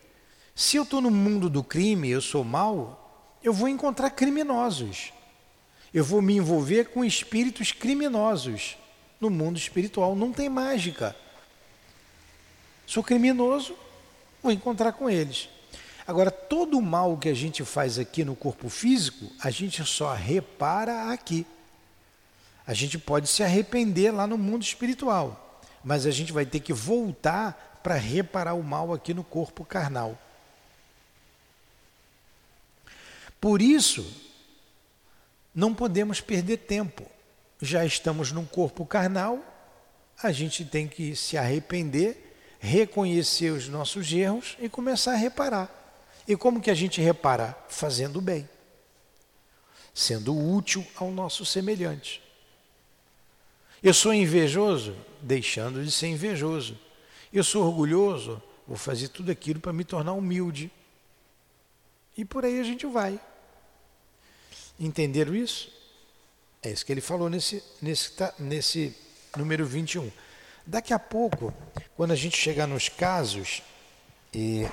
Se 0.54 0.76
eu 0.76 0.82
estou 0.82 1.00
no 1.00 1.10
mundo 1.10 1.48
do 1.48 1.62
crime, 1.62 2.08
eu 2.08 2.20
sou 2.20 2.42
mal, 2.42 3.38
eu 3.42 3.52
vou 3.52 3.68
encontrar 3.68 4.10
criminosos. 4.10 5.12
Eu 5.94 6.04
vou 6.04 6.20
me 6.20 6.36
envolver 6.36 6.86
com 6.86 7.04
espíritos 7.04 7.72
criminosos. 7.72 8.76
No 9.20 9.30
mundo 9.30 9.56
espiritual 9.56 10.14
não 10.14 10.32
tem 10.32 10.48
mágica. 10.48 11.16
Sou 12.86 13.02
criminoso, 13.02 13.76
vou 14.42 14.52
encontrar 14.52 14.92
com 14.92 15.08
eles. 15.08 15.48
Agora, 16.06 16.30
todo 16.30 16.78
o 16.78 16.82
mal 16.82 17.16
que 17.16 17.28
a 17.28 17.34
gente 17.34 17.64
faz 17.64 17.98
aqui 17.98 18.24
no 18.24 18.36
corpo 18.36 18.68
físico, 18.68 19.26
a 19.40 19.50
gente 19.50 19.84
só 19.84 20.14
repara 20.14 21.12
aqui. 21.12 21.44
A 22.64 22.72
gente 22.72 22.98
pode 22.98 23.28
se 23.28 23.42
arrepender 23.42 24.12
lá 24.14 24.26
no 24.26 24.38
mundo 24.38 24.62
espiritual, 24.62 25.60
mas 25.82 26.06
a 26.06 26.10
gente 26.10 26.32
vai 26.32 26.46
ter 26.46 26.60
que 26.60 26.72
voltar 26.72 27.80
para 27.82 27.94
reparar 27.94 28.54
o 28.54 28.62
mal 28.62 28.92
aqui 28.92 29.12
no 29.12 29.24
corpo 29.24 29.64
carnal. 29.64 30.18
Por 33.40 33.60
isso, 33.60 34.04
não 35.54 35.74
podemos 35.74 36.20
perder 36.20 36.58
tempo. 36.58 37.04
Já 37.60 37.84
estamos 37.84 38.30
num 38.30 38.44
corpo 38.44 38.84
carnal, 38.84 39.40
a 40.22 40.30
gente 40.30 40.64
tem 40.64 40.86
que 40.86 41.16
se 41.16 41.36
arrepender, 41.36 42.36
reconhecer 42.58 43.50
os 43.50 43.68
nossos 43.68 44.12
erros 44.12 44.56
e 44.60 44.68
começar 44.68 45.12
a 45.12 45.16
reparar. 45.16 45.85
E 46.26 46.36
como 46.36 46.60
que 46.60 46.70
a 46.70 46.74
gente 46.74 47.00
repara? 47.00 47.56
Fazendo 47.68 48.20
bem, 48.20 48.48
sendo 49.94 50.36
útil 50.36 50.84
ao 50.96 51.10
nosso 51.10 51.44
semelhante. 51.44 52.22
Eu 53.82 53.94
sou 53.94 54.12
invejoso? 54.12 54.96
Deixando 55.20 55.84
de 55.84 55.90
ser 55.90 56.08
invejoso. 56.08 56.78
Eu 57.32 57.44
sou 57.44 57.64
orgulhoso? 57.64 58.42
Vou 58.66 58.76
fazer 58.76 59.08
tudo 59.08 59.30
aquilo 59.30 59.60
para 59.60 59.72
me 59.72 59.84
tornar 59.84 60.12
humilde. 60.12 60.70
E 62.16 62.24
por 62.24 62.44
aí 62.44 62.58
a 62.58 62.64
gente 62.64 62.86
vai. 62.86 63.20
Entenderam 64.80 65.34
isso? 65.34 65.72
É 66.62 66.70
isso 66.70 66.84
que 66.84 66.92
ele 66.92 67.00
falou 67.00 67.28
nesse, 67.28 67.62
nesse, 67.80 68.12
nesse 68.38 68.96
número 69.36 69.64
21. 69.64 70.10
Daqui 70.66 70.92
a 70.92 70.98
pouco, 70.98 71.54
quando 71.96 72.10
a 72.10 72.16
gente 72.16 72.36
chegar 72.36 72.66
nos 72.66 72.88
casos, 72.88 73.62
e 74.34 74.66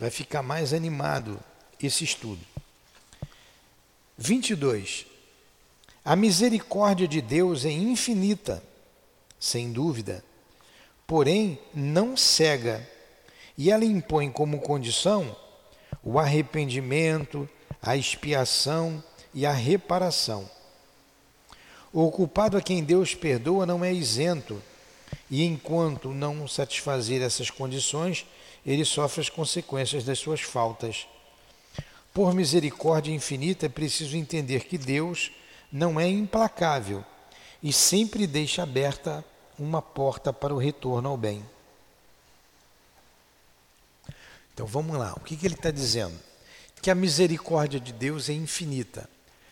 vai 0.00 0.08
ficar 0.08 0.42
mais 0.42 0.72
animado 0.72 1.38
esse 1.80 2.02
estudo. 2.04 2.40
22. 4.16 5.04
A 6.02 6.16
misericórdia 6.16 7.06
de 7.06 7.20
Deus 7.20 7.66
é 7.66 7.70
infinita, 7.70 8.62
sem 9.38 9.70
dúvida, 9.70 10.24
porém 11.06 11.58
não 11.74 12.16
cega, 12.16 12.88
e 13.58 13.70
ela 13.70 13.84
impõe 13.84 14.32
como 14.32 14.60
condição 14.60 15.36
o 16.02 16.18
arrependimento, 16.18 17.46
a 17.82 17.94
expiação 17.94 19.04
e 19.34 19.44
a 19.44 19.52
reparação. 19.52 20.50
O 21.92 22.10
culpado 22.10 22.56
a 22.56 22.62
quem 22.62 22.82
Deus 22.82 23.14
perdoa 23.14 23.66
não 23.66 23.84
é 23.84 23.92
isento, 23.92 24.62
e 25.30 25.44
enquanto 25.44 26.08
não 26.08 26.48
satisfazer 26.48 27.20
essas 27.20 27.50
condições, 27.50 28.24
ele 28.64 28.84
sofre 28.84 29.20
as 29.20 29.28
consequências 29.28 30.04
das 30.04 30.18
suas 30.18 30.40
faltas. 30.40 31.06
Por 32.12 32.34
misericórdia 32.34 33.12
infinita, 33.12 33.66
é 33.66 33.68
preciso 33.68 34.16
entender 34.16 34.64
que 34.64 34.76
Deus 34.76 35.30
não 35.72 35.98
é 35.98 36.08
implacável 36.08 37.04
e 37.62 37.72
sempre 37.72 38.26
deixa 38.26 38.62
aberta 38.62 39.24
uma 39.58 39.80
porta 39.80 40.32
para 40.32 40.54
o 40.54 40.58
retorno 40.58 41.08
ao 41.08 41.16
bem. 41.16 41.44
Então 44.52 44.66
vamos 44.66 44.96
lá, 44.96 45.14
o 45.16 45.20
que, 45.20 45.36
que 45.36 45.46
ele 45.46 45.54
está 45.54 45.70
dizendo? 45.70 46.18
Que 46.82 46.90
a 46.90 46.94
misericórdia 46.94 47.78
de 47.78 47.92
Deus 47.92 48.28
é 48.28 48.32
infinita. 48.32 49.08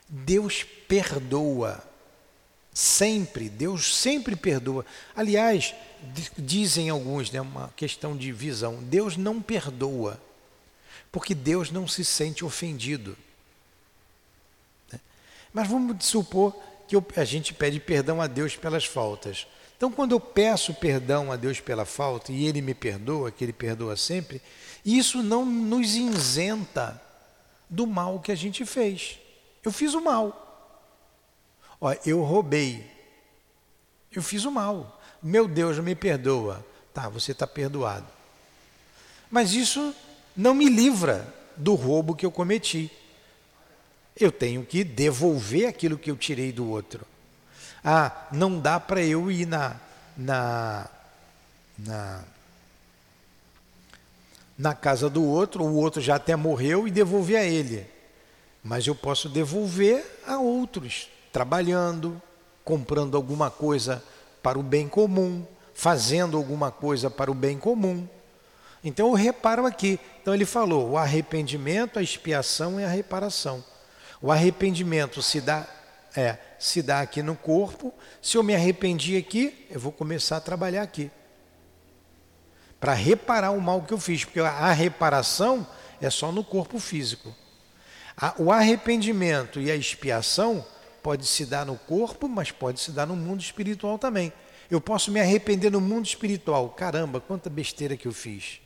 Deus 0.09 0.65
perdoa. 0.87 1.83
Sempre, 2.79 3.49
Deus 3.49 3.97
sempre 3.97 4.37
perdoa. 4.37 4.87
Aliás, 5.17 5.75
dizem 6.39 6.89
alguns, 6.89 7.29
né, 7.33 7.41
uma 7.41 7.73
questão 7.75 8.17
de 8.17 8.31
visão, 8.31 8.77
Deus 8.85 9.17
não 9.17 9.43
perdoa, 9.43 10.23
porque 11.11 11.35
Deus 11.35 11.73
não 11.73 11.89
se 11.89 12.05
sente 12.05 12.45
ofendido. 12.45 13.19
Né? 14.93 15.01
Mas 15.53 15.67
vamos 15.67 16.07
supor 16.07 16.57
que 16.87 16.95
eu, 16.95 17.05
a 17.17 17.25
gente 17.25 17.53
pede 17.53 17.81
perdão 17.81 18.23
a 18.23 18.29
Deus 18.29 18.55
pelas 18.55 18.85
faltas. 18.85 19.49
Então, 19.77 19.91
quando 19.91 20.13
eu 20.13 20.21
peço 20.21 20.73
perdão 20.73 21.33
a 21.33 21.37
Deus 21.37 21.59
pela 21.59 21.85
falta 21.85 22.31
e 22.31 22.47
Ele 22.47 22.63
me 22.63 22.75
perdoa, 22.75 23.33
que 23.33 23.45
Ele 23.45 23.53
perdoa 23.53 23.97
sempre, 23.97 24.41
isso 24.85 25.21
não 25.21 25.45
nos 25.45 25.97
isenta 25.97 27.03
do 27.69 27.89
mal 27.89 28.21
que 28.21 28.31
a 28.31 28.37
gente 28.37 28.65
fez. 28.65 29.19
Eu 29.65 29.73
fiz 29.73 29.95
o 29.95 30.01
mal. 30.01 30.45
Ó, 31.81 31.95
eu 32.05 32.23
roubei. 32.23 32.85
Eu 34.13 34.23
fiz 34.23 34.45
o 34.45 34.51
mal. 34.51 35.01
Meu 35.23 35.47
Deus, 35.47 35.79
me 35.79 35.95
perdoa. 35.95 36.65
Tá, 36.93 37.09
você 37.09 37.33
está 37.33 37.47
perdoado. 37.47 38.07
Mas 39.31 39.53
isso 39.53 39.95
não 40.37 40.55
me 40.55 40.69
livra 40.69 41.33
do 41.57 41.75
roubo 41.75 42.15
que 42.15 42.27
eu 42.27 42.31
cometi. 42.31 42.91
Eu 44.17 44.33
tenho 44.33 44.65
que 44.65 44.83
devolver 44.83 45.69
aquilo 45.69 45.99
que 45.99 46.11
eu 46.11 46.17
tirei 46.17 46.51
do 46.51 46.69
outro. 46.69 47.07
Ah, 47.85 48.27
não 48.33 48.59
dá 48.59 48.81
para 48.81 49.03
eu 49.03 49.31
ir 49.31 49.47
na, 49.47 49.77
na, 50.17 50.89
na, 51.79 52.25
na 54.59 54.75
casa 54.75 55.09
do 55.09 55.25
outro, 55.25 55.63
o 55.63 55.77
outro 55.77 56.01
já 56.01 56.17
até 56.17 56.35
morreu 56.35 56.89
e 56.89 56.91
devolver 56.91 57.39
a 57.39 57.45
ele. 57.45 57.87
Mas 58.65 58.87
eu 58.87 58.95
posso 58.95 59.29
devolver 59.29 60.05
a 60.27 60.39
outros 60.39 61.09
trabalhando, 61.39 62.21
comprando 62.65 63.17
alguma 63.17 63.49
coisa 63.49 64.03
para 64.43 64.59
o 64.59 64.63
bem 64.63 64.89
comum, 64.89 65.47
fazendo 65.73 66.37
alguma 66.37 66.73
coisa 66.73 67.09
para 67.09 67.31
o 67.31 67.35
bem 67.35 67.57
comum. 67.57 68.09
Então 68.83 69.07
eu 69.07 69.15
reparo 69.15 69.65
aqui. 69.65 70.01
Então 70.21 70.35
ele 70.35 70.45
falou: 70.45 70.91
o 70.91 70.99
arrependimento, 70.99 71.97
a 71.97 72.03
expiação 72.03 72.81
e 72.81 72.85
a 72.85 72.89
reparação. 72.89 73.65
O 74.21 74.33
arrependimento 74.33 75.23
se 75.23 75.41
dá 75.41 75.65
é, 76.17 76.39
se 76.59 76.83
dá 76.83 77.03
aqui 77.03 77.23
no 77.23 77.37
corpo. 77.37 77.95
Se 78.21 78.37
eu 78.37 78.43
me 78.43 78.57
arrependi 78.57 79.17
aqui, 79.17 79.65
eu 79.71 79.79
vou 79.79 79.93
começar 79.93 80.39
a 80.39 80.41
trabalhar 80.41 80.83
aqui. 80.83 81.09
Para 82.81 82.95
reparar 82.95 83.53
o 83.53 83.61
mal 83.61 83.83
que 83.83 83.95
eu 83.95 83.99
fiz, 84.01 84.25
porque 84.25 84.41
a 84.41 84.73
reparação 84.73 85.65
é 86.03 86.11
só 86.11 86.33
no 86.33 86.43
corpo 86.43 86.81
físico. 86.81 87.33
O 88.39 88.51
arrependimento 88.51 89.61
e 89.61 89.71
a 89.71 89.77
expiação 89.77 90.67
pode 91.09 91.27
se 91.27 91.47
dar 91.47 91.65
no 91.65 91.75
corpo, 91.75 92.29
mas 92.29 92.51
pode 92.51 92.81
se 92.81 92.93
dar 92.93 93.07
no 93.07 93.17
mundo 93.17 93.41
espiritual 93.41 93.99
também. 93.99 94.31
Eu 94.71 94.79
posso 94.79 95.11
me 95.11 95.19
arrepender 95.19 95.71
no 95.71 95.81
mundo 95.81 96.05
espiritual. 96.05 96.69
Caramba, 96.69 97.19
quanta 97.19 97.49
besteira 97.49 97.97
que 97.97 98.07
eu 98.07 98.13
fiz. 98.13 98.61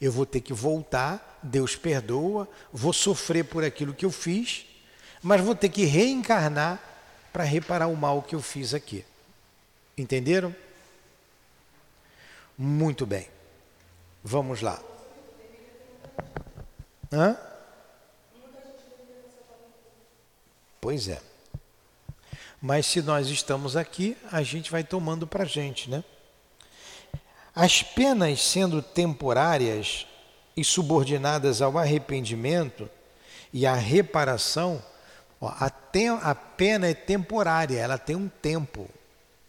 Eu 0.00 0.10
vou 0.10 0.24
ter 0.24 0.40
que 0.40 0.54
voltar, 0.54 1.38
Deus 1.42 1.76
perdoa, 1.76 2.48
vou 2.72 2.90
sofrer 2.90 3.44
por 3.44 3.62
aquilo 3.62 3.92
que 3.92 4.06
eu 4.06 4.10
fiz, 4.10 4.64
mas 5.22 5.42
vou 5.42 5.54
ter 5.54 5.68
que 5.68 5.84
reencarnar 5.84 6.80
para 7.30 7.44
reparar 7.44 7.88
o 7.88 7.96
mal 7.98 8.22
que 8.22 8.34
eu 8.34 8.40
fiz 8.40 8.72
aqui. 8.72 9.04
Entenderam? 9.94 10.56
Muito 12.56 13.04
bem. 13.04 13.28
Vamos 14.22 14.62
lá. 14.62 14.82
Hã? 17.12 17.36
Pois 20.80 21.08
é. 21.08 21.33
Mas 22.66 22.86
se 22.86 23.02
nós 23.02 23.28
estamos 23.28 23.76
aqui, 23.76 24.16
a 24.32 24.42
gente 24.42 24.70
vai 24.70 24.82
tomando 24.82 25.26
para 25.26 25.42
a 25.42 25.46
gente, 25.46 25.90
né? 25.90 26.02
As 27.54 27.82
penas 27.82 28.40
sendo 28.40 28.80
temporárias 28.80 30.06
e 30.56 30.64
subordinadas 30.64 31.60
ao 31.60 31.76
arrependimento 31.76 32.88
e 33.52 33.66
à 33.66 33.74
reparação, 33.74 34.82
ó, 35.38 35.48
a, 35.48 35.70
a 36.22 36.34
pena 36.34 36.86
é 36.86 36.94
temporária, 36.94 37.78
ela 37.78 37.98
tem 37.98 38.16
um 38.16 38.30
tempo. 38.40 38.88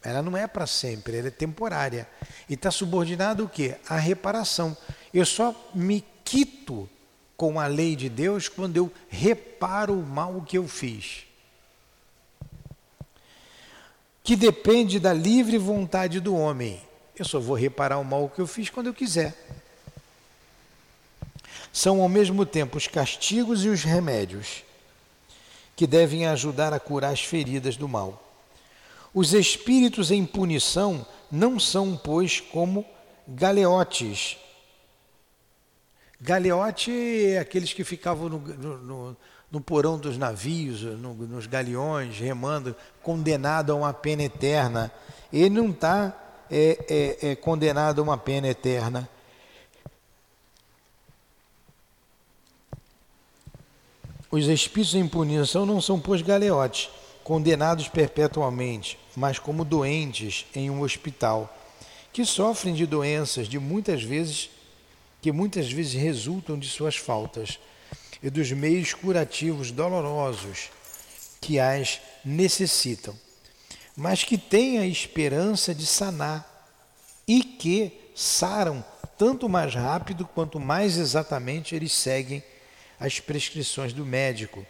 Ela 0.04 0.22
não 0.22 0.36
é 0.36 0.46
para 0.46 0.68
sempre, 0.68 1.18
ela 1.18 1.30
é 1.30 1.32
temporária. 1.32 2.10
E 2.50 2.56
está 2.56 2.70
subordinado 2.70 3.46
o 3.46 3.50
quê? 3.50 3.78
A 3.88 3.96
reparação. 3.96 4.76
Eu 5.14 5.26
só 5.26 5.56
me 5.74 6.04
quito 6.26 6.90
com 7.38 7.62
a 7.62 7.68
lei 7.68 7.96
de 7.96 8.10
Deus 8.10 8.50
quando 8.50 8.76
eu 8.76 8.92
reparo 9.08 9.98
o 9.98 10.06
mal 10.06 10.42
que 10.42 10.58
eu 10.58 10.68
fiz. 10.68 11.26
Que 14.26 14.36
depende 14.36 15.00
da 15.00 15.14
livre 15.14 15.58
vontade 15.58 16.20
do 16.20 16.36
homem. 16.36 16.82
Eu 17.16 17.24
só 17.24 17.40
vou 17.40 17.56
reparar 17.56 18.00
o 18.00 18.04
mal 18.04 18.28
que 18.28 18.42
eu 18.42 18.48
fiz 18.48 18.70
quando 18.70 18.88
eu 18.88 18.94
quiser. 18.94 19.34
São 21.72 22.02
ao 22.02 22.10
mesmo 22.10 22.46
tempo 22.46 22.78
os 22.78 22.88
castigos 22.88 23.64
e 23.64 23.70
os 23.70 23.84
remédios 23.84 24.64
que 25.76 25.86
devem 25.86 26.26
ajudar 26.26 26.74
a 26.74 26.80
curar 26.80 27.14
as 27.14 27.22
feridas 27.22 27.78
do 27.78 27.88
mal. 27.88 28.22
Os 29.14 29.34
espíritos 29.34 30.10
em 30.10 30.26
punição 30.26 31.06
não 31.32 31.60
são, 31.60 31.96
pois, 31.96 32.40
como 32.40 32.84
galeotes. 33.28 34.38
Galeote 36.20 36.92
é 37.26 37.40
aqueles 37.40 37.74
que 37.74 37.84
ficavam 37.84 38.30
no, 38.30 38.40
no, 38.40 39.18
porão 39.62 39.98
dos 39.98 40.18
navios, 40.18 40.82
no, 40.82 41.14
nos 41.14 41.48
galeões, 41.48 42.18
remando, 42.20 42.76
condenado 43.02 43.72
a 43.72 43.76
uma 43.76 43.94
pena 43.94 44.24
eterna. 44.24 44.92
Ele 45.32 45.50
não 45.50 45.70
está 45.70 46.14
é, 46.50 47.18
é, 47.22 47.32
é 47.32 47.36
condenado 47.36 48.00
a 48.00 48.04
uma 48.04 48.18
pena 48.18 48.48
eterna. 48.48 49.10
Os 54.32 54.48
espíritos 54.48 54.96
em 54.96 55.08
punição 55.08 55.66
não 55.66 55.80
são, 55.80 56.00
pois, 56.00 56.22
galeotes 56.22 56.90
condenados 57.26 57.88
perpetuamente, 57.88 59.00
mas 59.16 59.40
como 59.40 59.66
doentes 59.66 60.46
em 60.54 60.70
um 60.70 60.82
hospital, 60.84 61.52
que 62.14 62.24
sofrem 62.24 62.76
de 62.76 62.86
doenças 62.86 63.48
de 63.48 63.58
muitas 63.58 64.04
vezes 64.04 64.52
que 65.24 65.32
muitas 65.32 65.72
vezes 65.72 65.94
resultam 65.94 66.60
de 66.60 66.70
suas 66.70 66.96
faltas 66.96 67.58
e 68.26 68.30
dos 68.32 68.52
meios 68.52 68.92
curativos 68.92 69.70
dolorosos 69.70 70.72
que 71.40 71.60
as 71.60 72.02
necessitam, 72.26 73.16
mas 73.96 74.24
que 74.24 74.36
têm 74.36 74.80
a 74.80 74.88
esperança 74.88 75.76
de 75.76 75.86
sanar 75.86 76.44
e 77.28 77.44
que 77.44 77.94
saram 78.16 78.84
tanto 79.16 79.48
mais 79.48 79.76
rápido 79.76 80.26
quanto 80.26 80.60
mais 80.60 80.98
exatamente 80.98 81.76
eles 81.76 81.92
seguem 81.92 82.44
as 83.00 83.20
prescrições 83.20 83.94
do 83.94 84.04
médico 84.04 84.66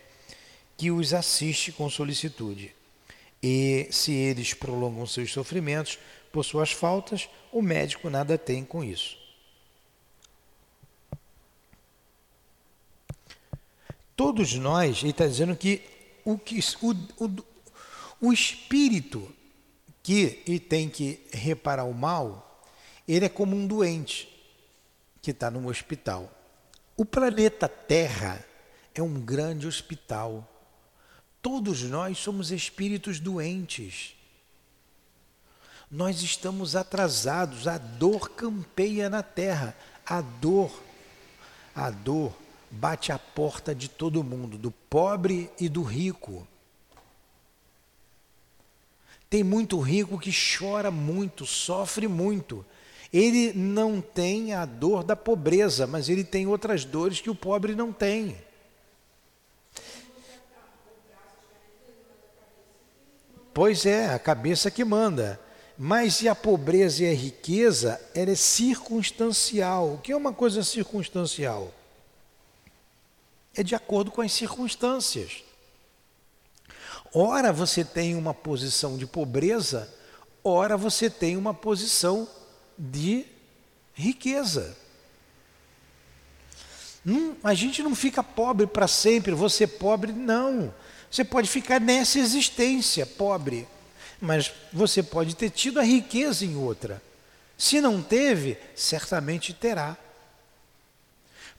que 0.76 0.92
os 0.92 1.14
assiste 1.14 1.72
com 1.72 1.90
solicitude. 1.90 2.76
E 3.42 3.88
se 3.90 4.12
eles 4.12 4.54
prolongam 4.54 5.08
seus 5.08 5.32
sofrimentos 5.32 5.98
por 6.30 6.44
suas 6.44 6.74
faltas, 6.74 7.30
o 7.54 7.62
médico 7.62 8.10
nada 8.10 8.38
tem 8.38 8.66
com 8.66 8.84
isso. 8.84 9.25
Todos 14.16 14.54
nós, 14.56 15.00
ele 15.00 15.10
está 15.10 15.28
dizendo 15.28 15.56
que 15.56 15.82
o, 16.24 16.38
que 16.38 16.60
o, 16.82 16.92
o, 17.24 18.28
o 18.28 18.34
espírito 18.34 19.30
que 20.02 20.60
tem 20.70 20.90
que 20.90 21.20
reparar 21.32 21.84
o 21.86 21.94
mal, 21.94 22.64
ele 23.08 23.26
é 23.26 23.30
como 23.30 23.56
um 23.56 23.68
doente 23.68 24.30
que 25.22 25.32
está 25.32 25.52
num 25.52 25.68
hospital. 25.68 26.32
O 26.96 27.04
planeta 27.04 27.68
Terra 27.68 28.46
é 28.94 29.02
um 29.02 29.20
grande 29.20 29.68
hospital. 29.68 30.48
Todos 31.42 31.84
nós 31.84 32.18
somos 32.18 32.52
espíritos 32.52 33.20
doentes. 33.20 34.16
Nós 35.92 36.22
estamos 36.22 36.76
atrasados, 36.76 37.68
a 37.68 37.78
dor 37.78 38.30
campeia 38.30 39.10
na 39.10 39.22
terra. 39.22 39.76
A 40.06 40.22
dor, 40.22 40.72
a 41.76 41.90
dor 41.90 42.45
bate 42.76 43.12
à 43.12 43.18
porta 43.18 43.74
de 43.74 43.88
todo 43.88 44.24
mundo, 44.24 44.58
do 44.58 44.70
pobre 44.70 45.50
e 45.60 45.70
do 45.70 45.82
rico. 45.82 46.46
Tem 49.30 49.44
muito 49.44 49.80
rico 49.80 50.20
que 50.20 50.32
chora 50.32 50.92
muito, 50.92 51.46
sofre 51.46 52.08
muito. 52.08 52.66
Ele 53.12 53.54
não 53.54 54.02
tem 54.02 54.54
a 54.54 54.66
dor 54.66 55.04
da 55.04 55.16
pobreza, 55.16 55.88
mas 55.88 56.10
ele 56.10 56.24
tem 56.24 56.48
outras 56.48 56.84
dores 56.84 57.22
que 57.22 57.30
o 57.30 57.36
pobre 57.36 57.76
não 57.76 57.94
tem. 57.94 58.38
Pois 63.54 63.86
é, 63.86 64.14
a 64.14 64.20
cabeça 64.20 64.70
que 64.70 64.84
manda. 64.84 65.40
Mas 65.78 66.22
e 66.22 66.28
a 66.28 66.36
pobreza 66.36 67.04
e 67.04 67.10
a 67.10 67.14
riqueza, 67.14 68.02
ela 68.14 68.32
é 68.32 68.36
circunstancial. 68.36 69.94
O 69.94 69.98
que 69.98 70.12
é 70.12 70.16
uma 70.16 70.34
coisa 70.34 70.62
circunstancial? 70.62 71.74
É 73.56 73.64
de 73.64 73.74
acordo 73.76 74.12
com 74.12 74.22
as 74.22 74.32
circunstâncias. 74.32 75.44
Ora 77.14 77.54
você 77.54 77.84
tem 77.86 78.16
uma 78.16 78.34
posição 78.34 78.98
de 78.98 79.06
pobreza, 79.06 79.90
ora 80.44 80.76
você 80.76 81.10
tem 81.10 81.38
uma 81.38 81.54
posição 81.54 82.28
de 82.78 83.26
riqueza. 83.94 84.78
Não, 87.06 87.38
a 87.44 87.54
gente 87.54 87.82
não 87.82 87.96
fica 87.96 88.24
pobre 88.24 88.68
para 88.68 88.88
sempre, 88.88 89.32
você 89.32 89.66
pobre, 89.66 90.12
não. 90.12 90.74
Você 91.10 91.24
pode 91.24 91.48
ficar 91.48 91.80
nessa 91.80 92.20
existência 92.20 93.06
pobre, 93.06 93.68
mas 94.20 94.52
você 94.74 95.02
pode 95.02 95.36
ter 95.36 95.52
tido 95.52 95.80
a 95.80 95.84
riqueza 95.84 96.44
em 96.44 96.58
outra. 96.58 97.02
Se 97.58 97.80
não 97.80 98.02
teve, 98.02 98.58
certamente 98.76 99.54
terá. 99.54 99.96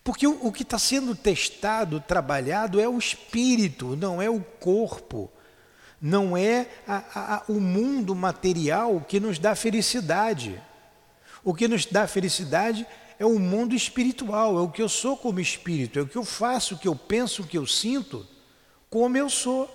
Porque 0.07 0.25
o, 0.25 0.39
o 0.47 0.53
que 0.53 0.63
está 0.63 0.79
sendo 0.79 1.17
testado, 1.17 1.99
trabalhado, 1.99 2.79
é 2.81 2.89
o 2.89 2.97
espírito, 2.97 3.97
não 3.97 4.23
é 4.23 4.31
o 4.31 4.41
corpo. 4.41 5.29
Não 6.01 6.37
é 6.37 6.69
a, 6.87 7.39
a, 7.39 7.43
o 7.49 7.61
mundo 7.61 8.15
material 8.15 9.01
que 9.01 9.19
nos 9.19 9.37
dá 9.37 9.57
felicidade. 9.57 10.63
O 11.43 11.53
que 11.53 11.67
nos 11.67 11.87
dá 11.87 12.07
felicidade 12.07 12.87
é 13.19 13.27
o 13.27 13.37
mundo 13.41 13.75
espiritual, 13.75 14.57
é 14.57 14.61
o 14.61 14.71
que 14.71 14.81
eu 14.81 14.89
sou 14.89 15.17
como 15.17 15.41
espírito, 15.41 15.99
é 15.99 16.03
o 16.03 16.07
que 16.07 16.17
eu 16.17 16.25
faço, 16.25 16.77
o 16.77 16.79
que 16.79 16.87
eu 16.87 16.95
penso, 16.95 17.43
o 17.43 17.47
que 17.47 17.59
eu 17.59 17.67
sinto 17.67 18.25
como 18.89 19.17
eu 19.17 19.29
sou. 19.29 19.69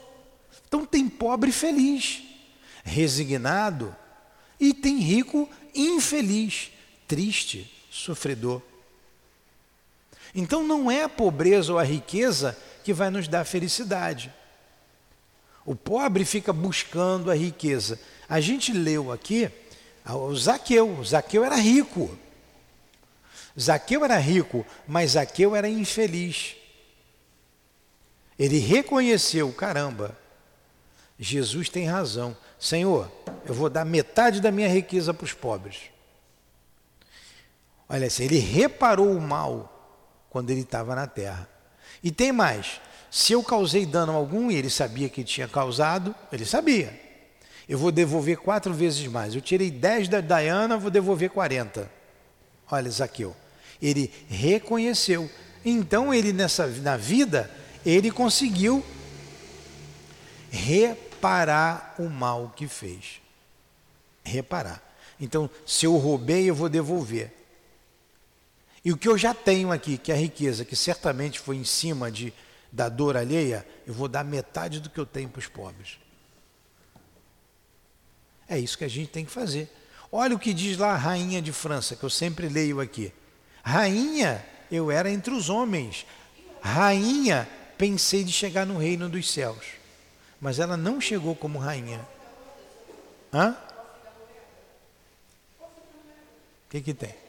Então 0.65 0.86
tem 0.86 1.10
pobre 1.10 1.52
feliz, 1.52 2.24
resignado, 2.86 3.94
e 4.58 4.74
tem 4.74 4.98
rico 5.00 5.50
infeliz, 5.76 6.72
triste, 7.06 7.70
sofredor. 7.91 8.70
Então 10.34 10.63
não 10.63 10.89
é 10.89 11.04
a 11.04 11.10
pobreza 11.10 11.74
ou 11.74 11.80
a 11.80 11.84
riqueza 11.84 12.58
que 12.84 12.94
vai 12.94 13.10
nos 13.10 13.28
dar 13.28 13.46
felicidade. 13.46 14.34
O 15.65 15.76
pobre 15.76 16.26
fica 16.26 16.52
buscando 16.52 17.30
a 17.30 17.36
riqueza. 17.36 18.00
A 18.28 18.39
gente 18.39 18.74
leu 18.74 19.12
aqui 19.12 19.52
o 20.06 20.36
Zaqueu. 20.36 21.04
Zaqueu 21.04 21.44
era 21.44 21.56
rico. 21.56 22.17
Zaqueu 23.60 24.04
era 24.04 24.17
rico, 24.17 24.65
mas 24.88 25.12
Zaqueu 25.12 25.56
era 25.56 25.70
infeliz. 25.70 26.56
Ele 28.39 28.58
reconheceu, 28.58 29.52
caramba, 29.52 30.17
Jesus 31.20 31.70
tem 31.70 31.86
razão. 31.86 32.36
Senhor, 32.60 33.12
eu 33.46 33.54
vou 33.54 33.70
dar 33.70 33.86
metade 33.86 34.41
da 34.41 34.52
minha 34.52 34.67
riqueza 34.67 35.13
para 35.13 35.26
os 35.26 35.34
pobres. 35.34 35.91
Olha 37.88 38.08
assim, 38.08 38.24
ele 38.24 38.39
reparou 38.39 39.12
o 39.12 39.22
mal 39.22 39.81
quando 40.32 40.50
ele 40.50 40.62
estava 40.62 40.96
na 40.96 41.06
terra. 41.06 41.48
E 42.02 42.10
tem 42.10 42.32
mais, 42.32 42.82
se 43.12 43.34
eu 43.34 43.44
causei 43.44 43.86
dano 43.86 44.13
algum 44.13 44.50
e 44.50 44.56
ele 44.56 44.70
sabia 44.70 45.10
que 45.10 45.24
tinha 45.24 45.48
causado, 45.48 46.15
ele 46.32 46.46
sabia. 46.46 47.00
Eu 47.67 47.78
vou 47.78 47.91
devolver 47.91 48.38
quatro 48.38 48.74
vezes 48.74 49.06
mais. 49.08 49.36
Eu 49.36 49.41
tirei 49.41 49.70
dez 49.70 50.08
da 50.08 50.22
Diana, 50.22 50.78
vou 50.78 50.89
devolver 50.89 51.30
quarenta. 51.30 51.91
Olha, 52.72 52.89
Zaqueu. 52.89 53.36
Ele 53.82 54.12
reconheceu. 54.30 55.30
Então 55.63 56.13
ele 56.13 56.32
nessa 56.32 56.65
na 56.67 56.96
vida, 56.96 57.52
ele 57.86 58.10
conseguiu 58.10 58.84
reparar 60.50 61.96
o 62.00 62.10
mal 62.10 62.54
que 62.56 62.67
fez. 62.67 63.22
Reparar. 64.24 64.82
Então, 65.20 65.50
se 65.65 65.86
eu 65.86 65.96
roubei, 65.98 66.50
eu 66.50 66.56
vou 66.56 66.70
devolver. 66.70 67.40
E 68.84 68.91
o 68.91 68.98
que 68.98 69.08
eu 69.08 69.17
já 69.17 69.34
tenho 69.34 69.72
aqui, 69.72 69.98
que 69.98 70.12
é 70.12 70.15
a 70.15 70.17
riqueza, 70.17 70.65
que 70.65 70.76
certamente 70.76 71.39
foi 71.39 71.56
em 71.56 71.63
cima 71.63 72.12
de, 72.12 72.34
da 72.72 72.89
dor 72.89 73.15
alheia, 73.15 73.65
eu 73.86 73.94
vou 73.94 74.08
dar 74.08 74.24
metade 74.24 74.80
do 74.80 74.89
que 74.89 75.00
eu 75.00 75.06
tenho 75.06 75.30
para 75.30 75.39
os 75.39 75.48
pobres. 75.48 76.00
É 78.50 78.58
isso 78.58 78.78
que 78.78 78.84
a 78.84 78.89
gente 78.89 79.10
tem 79.10 79.24
que 79.24 79.32
fazer. 79.32 79.70
Olha 80.12 80.36
o 80.36 80.39
que 80.39 80.54
diz 80.54 80.78
lá 80.78 80.94
a 80.94 80.98
rainha 80.98 81.41
de 81.41 81.54
França, 81.54 81.96
que 81.96 82.04
eu 82.04 82.10
sempre 82.10 82.50
leio 82.50 82.82
aqui. 82.82 83.13
Rainha, 83.63 84.44
eu 84.72 84.89
era 84.91 85.10
entre 85.10 85.34
os 85.34 85.48
homens. 85.48 86.06
Rainha, 86.60 87.48
pensei 87.78 88.24
de 88.24 88.32
chegar 88.32 88.65
no 88.65 88.78
reino 88.78 89.08
dos 89.08 89.32
céus. 89.32 89.65
Mas 90.39 90.58
ela 90.60 90.76
não 90.76 91.00
chegou 91.00 91.36
como 91.36 91.60
rainha. 91.60 92.06
Hã? 93.32 93.56
O 95.60 96.70
que, 96.72 96.82
que 96.82 96.94
tem? 96.94 97.20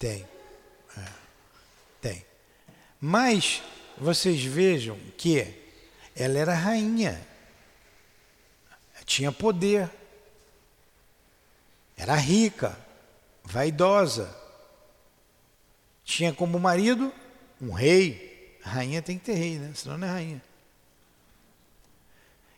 Tem. 0.00 0.26
É. 0.96 1.12
Tem. 2.00 2.26
Mas 2.98 3.62
vocês 3.98 4.42
vejam 4.42 4.98
que 5.18 5.46
ela 6.16 6.38
era 6.38 6.54
rainha. 6.54 7.20
Tinha 9.04 9.30
poder. 9.30 9.90
Era 11.98 12.14
rica, 12.14 12.78
vaidosa. 13.44 14.34
Tinha 16.02 16.32
como 16.32 16.58
marido 16.58 17.12
um 17.60 17.70
rei. 17.70 18.58
Rainha 18.62 19.02
tem 19.02 19.18
que 19.18 19.26
ter 19.26 19.34
rei, 19.34 19.58
né? 19.58 19.70
Senão 19.74 19.98
não 19.98 20.08
é 20.08 20.10
rainha. 20.10 20.42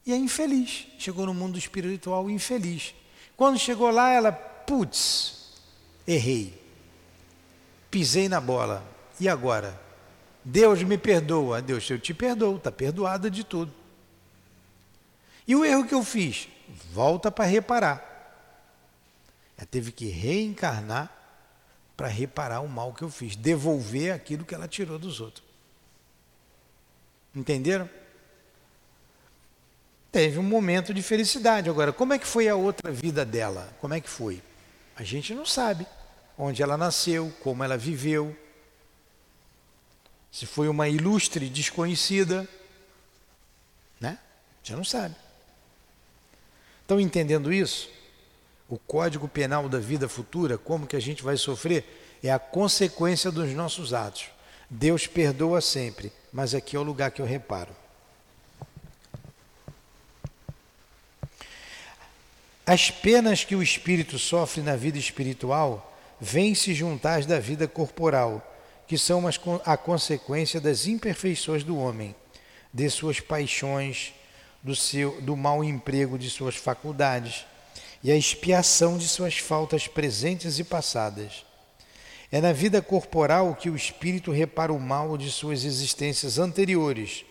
E 0.07 0.13
é 0.13 0.17
infeliz. 0.17 0.87
Chegou 0.97 1.27
no 1.27 1.35
mundo 1.35 1.59
espiritual 1.59 2.31
infeliz. 2.31 2.95
Quando 3.37 3.59
chegou 3.59 3.91
lá, 3.91 4.13
ela, 4.13 4.31
putz, 4.31 5.51
errei 6.07 6.62
pisei 7.93 8.27
na 8.27 8.41
bola. 8.41 8.83
E 9.21 9.29
agora? 9.29 9.79
Deus 10.43 10.83
me 10.83 10.99
perdoa. 10.99 11.63
Deus, 11.63 11.89
eu 11.89 12.01
te 12.01 12.13
perdoo, 12.13 12.57
está 12.57 12.73
perdoada 12.73 13.31
de 13.31 13.45
tudo. 13.45 13.73
E 15.47 15.55
o 15.55 15.65
erro 15.65 15.87
que 15.87 15.95
eu 15.95 16.03
fiz? 16.03 16.49
Volta 16.91 17.31
para 17.31 17.45
reparar. 17.45 18.09
Ela 19.57 19.67
teve 19.67 19.93
que 19.93 20.07
reencarnar 20.07 21.13
para 21.97 22.09
reparar 22.09 22.61
o 22.61 22.69
mal 22.69 22.93
que 22.95 23.03
eu 23.03 23.11
fiz, 23.11 23.37
devolver 23.37 24.13
aquilo 24.13 24.45
que 24.45 24.55
ela 24.55 24.67
tirou 24.67 24.99
dos 24.99 25.21
outros. 25.21 25.45
Entenderam? 27.37 27.89
Teve 30.11 30.39
um 30.39 30.43
momento 30.43 30.93
de 30.95 31.03
felicidade. 31.03 31.69
Agora, 31.69 31.93
como 31.93 32.13
é 32.13 32.19
que 32.19 32.27
foi 32.27 32.49
a 32.49 32.57
outra 32.57 32.91
vida 32.91 33.25
dela? 33.25 33.73
Como 33.81 33.95
é 33.95 34.01
que 34.01 34.09
foi? 34.09 34.43
A 34.97 35.03
gente 35.03 35.35
não 35.35 35.45
sabe 35.45 35.87
onde 36.37 36.63
ela 36.63 36.77
nasceu, 36.77 37.33
como 37.43 37.63
ela 37.63 37.77
viveu, 37.77 38.37
se 40.31 40.47
foi 40.47 40.69
uma 40.69 40.89
ilustre 40.89 41.49
desconhecida, 41.51 42.49
né? 44.01 44.19
Já 44.63 44.75
não 44.75 44.85
sabe. 44.85 45.15
Estão 46.81 46.99
entendendo 46.99 47.53
isso? 47.53 47.91
O 48.69 48.79
Código 48.79 49.29
Penal 49.29 49.69
da 49.69 49.79
vida 49.79 50.09
futura, 50.09 50.57
como 50.57 50.87
que 50.87 50.97
a 50.97 51.01
gente 51.01 51.23
vai 51.23 51.37
sofrer, 51.37 51.85
é 52.23 52.33
a 52.33 52.39
consequência 52.39 53.31
dos 53.31 53.51
nossos 53.53 53.93
atos. 53.93 54.31
Deus 54.71 55.07
perdoa 55.07 55.61
sempre, 55.61 56.11
mas 56.33 56.55
aqui 56.55 56.77
é 56.77 56.79
o 56.79 56.83
lugar 56.83 57.11
que 57.11 57.21
eu 57.21 57.27
reparo. 57.27 57.77
As 62.65 62.91
penas 62.91 63.45
que 63.45 63.55
o 63.55 63.63
espírito 63.63 64.19
sofre 64.19 64.63
na 64.63 64.77
vida 64.77 64.97
espiritual 64.97 65.92
vêm 66.23 66.55
se 66.55 66.73
juntar 66.73 67.25
da 67.25 67.41
vida 67.41 67.67
corporal, 67.67 68.41
que 68.87 68.97
são 68.97 69.25
a 69.67 69.77
consequência 69.77 70.61
das 70.61 70.87
imperfeições 70.87 71.65
do 71.65 71.77
homem, 71.77 72.15
de 72.73 72.89
suas 72.89 73.19
paixões, 73.19 74.15
do, 74.63 74.77
seu, 74.77 75.21
do 75.21 75.37
mau 75.37 75.65
emprego 75.65 76.17
de 76.17 76.31
suas 76.31 76.55
faculdades 76.55 77.45
e 78.05 78.13
a 78.13 78.17
expiação 78.17 78.97
de 78.99 79.09
suas 79.09 79.39
faltas 79.39 79.89
presentes 79.89 80.61
e 80.61 80.65
passadas. 80.65 81.45
É 82.31 82.41
na 82.41 82.53
vida 82.53 82.81
corporal 82.81 83.57
que 83.57 83.69
o 83.69 83.75
espírito 83.75 84.31
repara 84.31 84.73
o 84.73 84.79
mal 84.79 85.19
de 85.19 85.29
suas 85.29 85.65
existências 85.65 86.39
anteriores, 86.39 87.25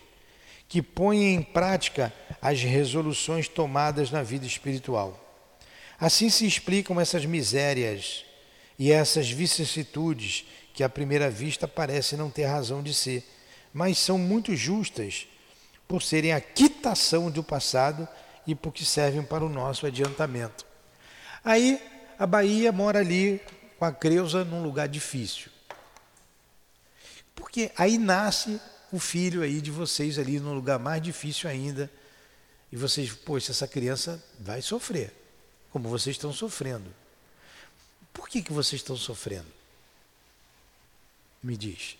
que 0.67 0.81
põe 0.81 1.33
em 1.33 1.41
prática 1.41 2.13
as 2.41 2.61
resoluções 2.61 3.47
tomadas 3.47 4.11
na 4.11 4.21
vida 4.21 4.45
espiritual. 4.45 5.17
Assim 5.97 6.29
se 6.29 6.45
explicam 6.45 6.99
essas 6.99 7.25
misérias 7.25 8.25
e 8.81 8.91
essas 8.91 9.29
vicissitudes 9.29 10.43
que 10.73 10.83
à 10.83 10.89
primeira 10.89 11.29
vista 11.29 11.67
parecem 11.67 12.17
não 12.17 12.31
ter 12.31 12.45
razão 12.45 12.81
de 12.81 12.95
ser, 12.95 13.23
mas 13.71 13.99
são 13.99 14.17
muito 14.17 14.55
justas 14.55 15.27
por 15.87 16.01
serem 16.01 16.33
a 16.33 16.41
quitação 16.41 17.29
do 17.29 17.43
passado 17.43 18.07
e 18.47 18.55
porque 18.55 18.83
servem 18.83 19.21
para 19.21 19.45
o 19.45 19.49
nosso 19.49 19.85
adiantamento. 19.85 20.65
Aí 21.45 21.79
a 22.17 22.25
Bahia 22.25 22.71
mora 22.71 22.97
ali 22.97 23.39
com 23.77 23.85
a 23.85 23.91
Creuza 23.91 24.43
num 24.43 24.63
lugar 24.63 24.87
difícil. 24.87 25.51
Porque 27.35 27.71
aí 27.77 27.99
nasce 27.99 28.59
o 28.91 28.97
filho 28.97 29.43
aí 29.43 29.61
de 29.61 29.69
vocês 29.69 30.17
ali 30.17 30.39
num 30.39 30.55
lugar 30.55 30.79
mais 30.79 31.03
difícil 31.03 31.47
ainda. 31.47 31.87
E 32.71 32.75
vocês, 32.75 33.11
poxa, 33.11 33.51
essa 33.51 33.67
criança 33.67 34.19
vai 34.39 34.59
sofrer, 34.59 35.13
como 35.69 35.87
vocês 35.87 36.15
estão 36.15 36.33
sofrendo. 36.33 37.00
Por 38.13 38.27
que, 38.27 38.41
que 38.41 38.53
vocês 38.53 38.81
estão 38.81 38.95
sofrendo? 38.95 39.51
Me 41.41 41.57
diz. 41.57 41.97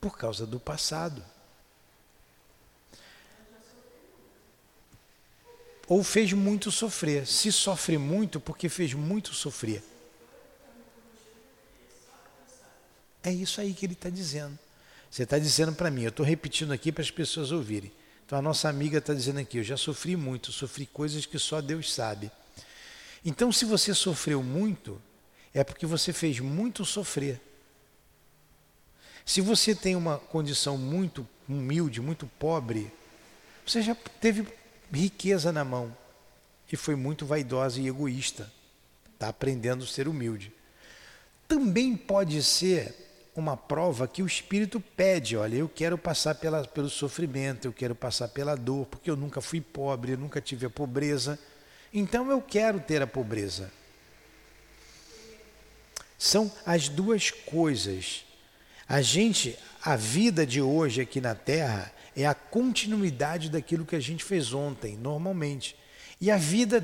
Por 0.00 0.16
causa 0.16 0.46
do 0.46 0.60
passado. 0.60 1.24
Ou 5.88 6.04
fez 6.04 6.32
muito 6.32 6.70
sofrer. 6.70 7.26
Se 7.26 7.50
sofre 7.50 7.96
muito, 7.96 8.38
porque 8.38 8.68
fez 8.68 8.92
muito 8.92 9.32
sofrer. 9.32 9.82
É 13.22 13.32
isso 13.32 13.60
aí 13.60 13.72
que 13.74 13.86
ele 13.86 13.94
está 13.94 14.10
dizendo. 14.10 14.58
Você 15.10 15.22
está 15.22 15.38
dizendo 15.38 15.72
para 15.72 15.90
mim, 15.90 16.02
eu 16.02 16.10
estou 16.10 16.24
repetindo 16.24 16.72
aqui 16.72 16.92
para 16.92 17.02
as 17.02 17.10
pessoas 17.10 17.50
ouvirem. 17.50 17.90
Então 18.26 18.38
a 18.38 18.42
nossa 18.42 18.68
amiga 18.68 18.98
está 18.98 19.14
dizendo 19.14 19.40
aqui, 19.40 19.56
eu 19.56 19.64
já 19.64 19.76
sofri 19.76 20.14
muito, 20.14 20.52
sofri 20.52 20.84
coisas 20.84 21.24
que 21.24 21.38
só 21.38 21.62
Deus 21.62 21.92
sabe. 21.92 22.30
Então, 23.24 23.50
se 23.52 23.64
você 23.64 23.94
sofreu 23.94 24.42
muito, 24.42 25.00
é 25.52 25.64
porque 25.64 25.86
você 25.86 26.12
fez 26.12 26.40
muito 26.40 26.84
sofrer. 26.84 27.40
Se 29.24 29.40
você 29.40 29.74
tem 29.74 29.94
uma 29.96 30.18
condição 30.18 30.78
muito 30.78 31.28
humilde, 31.48 32.00
muito 32.00 32.26
pobre, 32.38 32.90
você 33.66 33.82
já 33.82 33.94
teve 33.94 34.46
riqueza 34.92 35.52
na 35.52 35.64
mão 35.64 35.94
e 36.72 36.76
foi 36.76 36.94
muito 36.94 37.26
vaidosa 37.26 37.80
e 37.80 37.88
egoísta. 37.88 38.50
Está 39.14 39.28
aprendendo 39.28 39.84
a 39.84 39.86
ser 39.86 40.08
humilde. 40.08 40.52
Também 41.46 41.96
pode 41.96 42.42
ser 42.42 42.94
uma 43.34 43.56
prova 43.56 44.08
que 44.08 44.22
o 44.22 44.26
espírito 44.26 44.80
pede, 44.80 45.36
olha, 45.36 45.56
eu 45.56 45.68
quero 45.68 45.96
passar 45.96 46.34
pela, 46.34 46.64
pelo 46.66 46.88
sofrimento, 46.88 47.66
eu 47.66 47.72
quero 47.72 47.94
passar 47.94 48.28
pela 48.28 48.56
dor, 48.56 48.86
porque 48.86 49.10
eu 49.10 49.16
nunca 49.16 49.40
fui 49.40 49.60
pobre, 49.60 50.12
eu 50.12 50.18
nunca 50.18 50.40
tive 50.40 50.66
a 50.66 50.70
pobreza, 50.70 51.38
então 51.92 52.30
eu 52.30 52.40
quero 52.40 52.80
ter 52.80 53.02
a 53.02 53.06
pobreza. 53.06 53.70
São 56.18 56.50
as 56.66 56.88
duas 56.88 57.30
coisas. 57.30 58.24
A 58.88 59.00
gente, 59.00 59.56
a 59.82 59.96
vida 59.96 60.44
de 60.44 60.60
hoje 60.60 61.00
aqui 61.00 61.20
na 61.20 61.34
Terra 61.34 61.92
é 62.16 62.26
a 62.26 62.34
continuidade 62.34 63.48
daquilo 63.48 63.86
que 63.86 63.94
a 63.94 64.00
gente 64.00 64.24
fez 64.24 64.52
ontem, 64.52 64.96
normalmente. 64.96 65.76
E 66.20 66.30
a 66.30 66.36
vida 66.36 66.82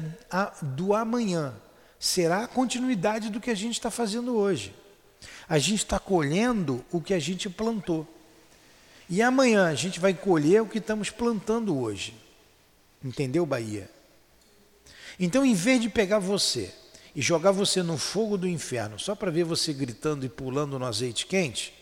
do 0.63 0.95
amanhã 0.95 1.55
será 1.99 2.45
a 2.45 2.49
continuidade 2.49 3.31
do 3.31 3.41
que 3.41 3.51
a 3.51 3.55
gente 3.55 3.75
está 3.75 3.91
fazendo 3.91 4.37
hoje. 4.37 4.75
A 5.49 5.59
gente 5.59 5.79
está 5.79 5.99
colhendo 5.99 6.85
o 6.93 7.01
que 7.01 7.13
a 7.13 7.19
gente 7.19 7.51
plantou. 7.51 8.07
E 9.09 9.21
amanhã 9.21 9.67
a 9.67 9.75
gente 9.75 9.99
vai 9.99 10.15
colher 10.15 10.63
o 10.63 10.67
que 10.67 10.79
estamos 10.79 11.11
plantando 11.11 11.77
hoje. 11.77 12.15
Entendeu, 13.03 13.45
Bahia? 13.45 13.91
Então, 15.19 15.45
em 15.45 15.55
vez 15.55 15.81
de 15.81 15.89
pegar 15.89 16.19
você 16.19 16.73
e 17.15 17.23
jogar 17.23 17.53
você 17.53 17.83
no 17.83 17.97
fogo 17.97 18.37
do 18.37 18.49
inferno, 18.49 18.99
só 18.99 19.15
para 19.15 19.31
ver 19.31 19.45
você 19.45 19.73
gritando 19.73 20.27
e 20.27 20.29
pulando 20.29 20.79
no 20.79 20.85
azeite 20.85 21.27
quente, 21.27 21.73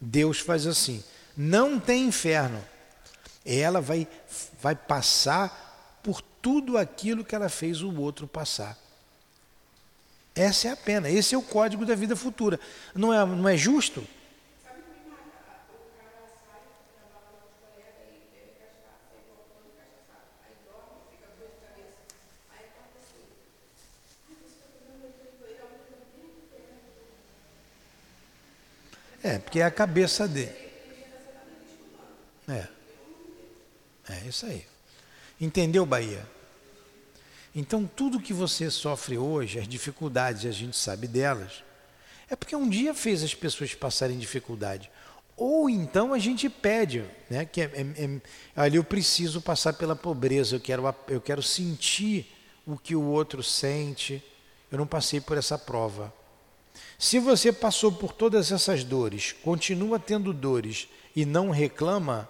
Deus 0.00 0.40
faz 0.40 0.66
assim: 0.66 1.02
não 1.36 1.78
tem 1.78 2.06
inferno. 2.06 2.64
Ela 3.44 3.80
vai, 3.80 4.06
vai 4.60 4.74
passar 4.74 6.00
por 6.02 6.20
tudo 6.20 6.76
aquilo 6.76 7.24
que 7.24 7.34
ela 7.34 7.48
fez 7.48 7.82
o 7.82 7.94
outro 8.00 8.26
passar. 8.26 8.78
Essa 10.34 10.68
é 10.68 10.70
a 10.70 10.76
pena, 10.76 11.10
esse 11.10 11.34
é 11.34 11.38
o 11.38 11.42
código 11.42 11.84
da 11.84 11.94
vida 11.94 12.14
futura. 12.14 12.60
Não 12.94 13.12
é, 13.12 13.24
não 13.26 13.48
é 13.48 13.56
justo? 13.56 14.06
É, 29.30 29.38
porque 29.38 29.60
é 29.60 29.64
a 29.64 29.70
cabeça 29.70 30.26
dele. 30.26 30.52
É. 32.48 32.66
É 34.08 34.26
isso 34.26 34.44
aí. 34.44 34.66
Entendeu, 35.40 35.86
Bahia? 35.86 36.26
Então, 37.54 37.86
tudo 37.86 38.20
que 38.20 38.32
você 38.32 38.68
sofre 38.70 39.16
hoje, 39.16 39.60
as 39.60 39.68
dificuldades, 39.68 40.46
a 40.46 40.50
gente 40.50 40.76
sabe 40.76 41.06
delas, 41.06 41.62
é 42.28 42.34
porque 42.34 42.56
um 42.56 42.68
dia 42.68 42.92
fez 42.92 43.22
as 43.22 43.32
pessoas 43.32 43.72
passarem 43.72 44.18
dificuldade. 44.18 44.90
Ou 45.36 45.70
então 45.70 46.12
a 46.12 46.18
gente 46.18 46.50
pede, 46.50 47.04
né, 47.30 47.44
que 47.44 47.60
é, 47.60 47.64
é, 47.66 48.04
é, 48.04 48.20
ali 48.56 48.78
eu 48.78 48.84
preciso 48.84 49.40
passar 49.40 49.74
pela 49.74 49.94
pobreza, 49.94 50.56
eu 50.56 50.60
quero, 50.60 50.92
eu 51.06 51.20
quero 51.20 51.42
sentir 51.42 52.26
o 52.66 52.76
que 52.76 52.96
o 52.96 53.02
outro 53.04 53.44
sente, 53.44 54.22
eu 54.72 54.78
não 54.78 54.88
passei 54.88 55.20
por 55.20 55.38
essa 55.38 55.56
prova. 55.56 56.12
Se 56.98 57.18
você 57.18 57.52
passou 57.52 57.90
por 57.90 58.12
todas 58.12 58.52
essas 58.52 58.84
dores, 58.84 59.32
continua 59.32 59.98
tendo 59.98 60.32
dores 60.32 60.88
e 61.16 61.24
não 61.24 61.50
reclama, 61.50 62.28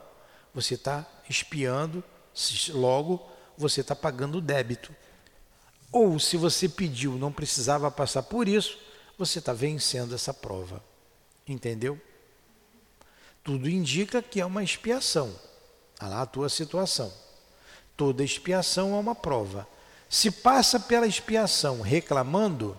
você 0.54 0.74
está 0.74 1.06
espiando, 1.28 2.02
logo 2.70 3.20
você 3.56 3.80
está 3.80 3.94
pagando 3.96 4.38
o 4.38 4.40
débito. 4.40 4.94
Ou 5.92 6.18
se 6.18 6.36
você 6.36 6.68
pediu, 6.68 7.12
não 7.12 7.32
precisava 7.32 7.90
passar 7.90 8.22
por 8.22 8.46
isso, 8.46 8.78
você 9.18 9.38
está 9.38 9.52
vencendo 9.52 10.14
essa 10.14 10.32
prova. 10.32 10.82
Entendeu? 11.46 12.00
Tudo 13.42 13.68
indica 13.68 14.22
que 14.22 14.40
é 14.40 14.46
uma 14.46 14.62
expiação. 14.62 15.34
Olha 16.00 16.10
lá 16.10 16.22
a 16.22 16.26
tua 16.26 16.48
situação. 16.48 17.12
Toda 17.96 18.24
expiação 18.24 18.94
é 18.94 18.98
uma 18.98 19.14
prova. 19.14 19.66
Se 20.08 20.30
passa 20.30 20.78
pela 20.78 21.06
expiação 21.06 21.80
reclamando, 21.80 22.76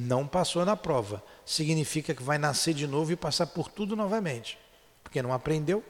não 0.00 0.28
passou 0.28 0.64
na 0.64 0.76
prova. 0.76 1.20
Significa 1.44 2.14
que 2.14 2.22
vai 2.22 2.38
nascer 2.38 2.72
de 2.72 2.86
novo 2.86 3.10
e 3.10 3.16
passar 3.16 3.48
por 3.48 3.68
tudo 3.68 3.96
novamente. 3.96 4.56
Porque 5.02 5.20
não 5.20 5.32
aprendeu. 5.32 5.82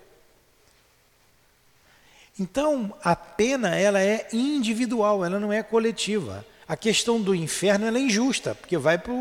Então, 2.41 2.97
a 3.05 3.15
pena 3.15 3.77
ela 3.77 4.01
é 4.01 4.27
individual, 4.33 5.27
ela 5.27 5.39
não 5.39 5.53
é 5.53 5.63
coletiva. 5.63 6.47
A 6.67 6.75
questão 6.75 7.21
do 7.21 7.35
inferno 7.35 7.87
é 7.87 8.01
injusta, 8.01 8.55
porque 8.55 8.79
vai 8.79 8.97
para 8.97 9.13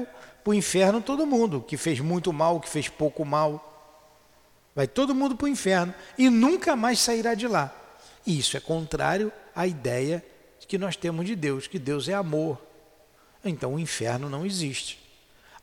o 0.45 0.53
inferno 0.53 1.01
todo 1.01 1.25
mundo, 1.25 1.61
que 1.67 1.75
fez 1.75 1.99
muito 1.99 2.31
mal, 2.31 2.61
que 2.61 2.69
fez 2.69 2.87
pouco 2.87 3.25
mal. 3.25 3.63
Vai 4.73 4.87
todo 4.87 5.13
mundo 5.13 5.35
para 5.35 5.45
o 5.45 5.49
inferno 5.49 5.93
e 6.17 6.29
nunca 6.29 6.77
mais 6.77 6.99
sairá 6.99 7.33
de 7.33 7.47
lá. 7.47 7.75
E 8.25 8.39
isso 8.39 8.55
é 8.55 8.61
contrário 8.61 9.33
à 9.53 9.67
ideia 9.67 10.23
que 10.65 10.77
nós 10.77 10.95
temos 10.95 11.25
de 11.25 11.35
Deus, 11.35 11.67
que 11.67 11.79
Deus 11.79 12.07
é 12.07 12.13
amor. 12.13 12.66
Então 13.43 13.75
o 13.75 13.79
inferno 13.79 14.29
não 14.29 14.45
existe. 14.45 14.99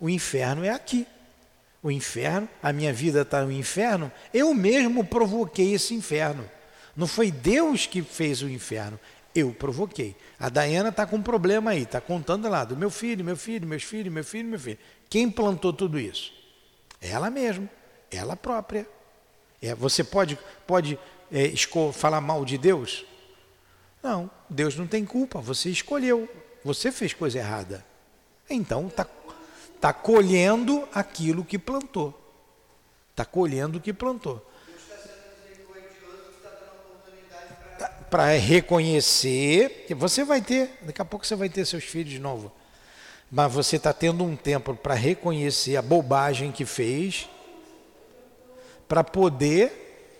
O 0.00 0.08
inferno 0.08 0.64
é 0.64 0.70
aqui. 0.70 1.06
O 1.82 1.90
inferno, 1.90 2.48
a 2.62 2.72
minha 2.72 2.94
vida 2.94 3.20
está 3.20 3.42
no 3.44 3.52
inferno, 3.52 4.10
eu 4.32 4.54
mesmo 4.54 5.04
provoquei 5.04 5.74
esse 5.74 5.92
inferno. 5.92 6.48
Não 6.96 7.06
foi 7.06 7.30
Deus 7.30 7.84
que 7.84 8.00
fez 8.00 8.40
o 8.40 8.48
inferno, 8.48 8.98
eu 9.34 9.52
provoquei. 9.52 10.16
A 10.40 10.48
Dayana 10.48 10.88
está 10.88 11.06
com 11.06 11.16
um 11.16 11.22
problema 11.22 11.72
aí, 11.72 11.82
está 11.82 12.00
contando 12.00 12.48
lá 12.48 12.64
do 12.64 12.74
meu 12.74 12.88
filho, 12.88 13.22
meu 13.22 13.36
filho, 13.36 13.68
meus 13.68 13.82
filhos, 13.82 14.10
meu 14.10 14.24
filho, 14.24 14.48
meu 14.48 14.58
filho. 14.58 14.78
Quem 15.10 15.30
plantou 15.30 15.74
tudo 15.74 15.98
isso? 15.98 16.32
Ela 17.02 17.28
mesma, 17.28 17.68
ela 18.10 18.34
própria. 18.34 18.88
É, 19.60 19.74
você 19.74 20.02
pode, 20.02 20.38
pode 20.66 20.98
é, 21.30 21.52
falar 21.92 22.22
mal 22.22 22.46
de 22.46 22.56
Deus? 22.56 23.04
Não, 24.02 24.30
Deus 24.48 24.74
não 24.74 24.86
tem 24.86 25.04
culpa, 25.04 25.38
você 25.38 25.68
escolheu, 25.68 26.28
você 26.64 26.90
fez 26.90 27.12
coisa 27.12 27.38
errada. 27.38 27.84
Então 28.48 28.88
está 28.88 29.06
tá 29.80 29.92
colhendo 29.92 30.88
aquilo 30.92 31.44
que 31.44 31.58
plantou. 31.58 32.18
Está 33.10 33.24
colhendo 33.24 33.78
o 33.78 33.80
que 33.80 33.92
plantou. 33.92 34.44
para 38.14 38.28
reconhecer, 38.38 39.86
você 39.96 40.22
vai 40.22 40.40
ter, 40.40 40.78
daqui 40.82 41.02
a 41.02 41.04
pouco 41.04 41.26
você 41.26 41.34
vai 41.34 41.48
ter 41.48 41.64
seus 41.64 41.82
filhos 41.82 42.12
de 42.12 42.20
novo, 42.20 42.52
mas 43.28 43.52
você 43.52 43.74
está 43.74 43.92
tendo 43.92 44.22
um 44.22 44.36
tempo 44.36 44.72
para 44.76 44.94
reconhecer 44.94 45.76
a 45.76 45.82
bobagem 45.82 46.52
que 46.52 46.64
fez, 46.64 47.28
para 48.86 49.02
poder 49.02 50.14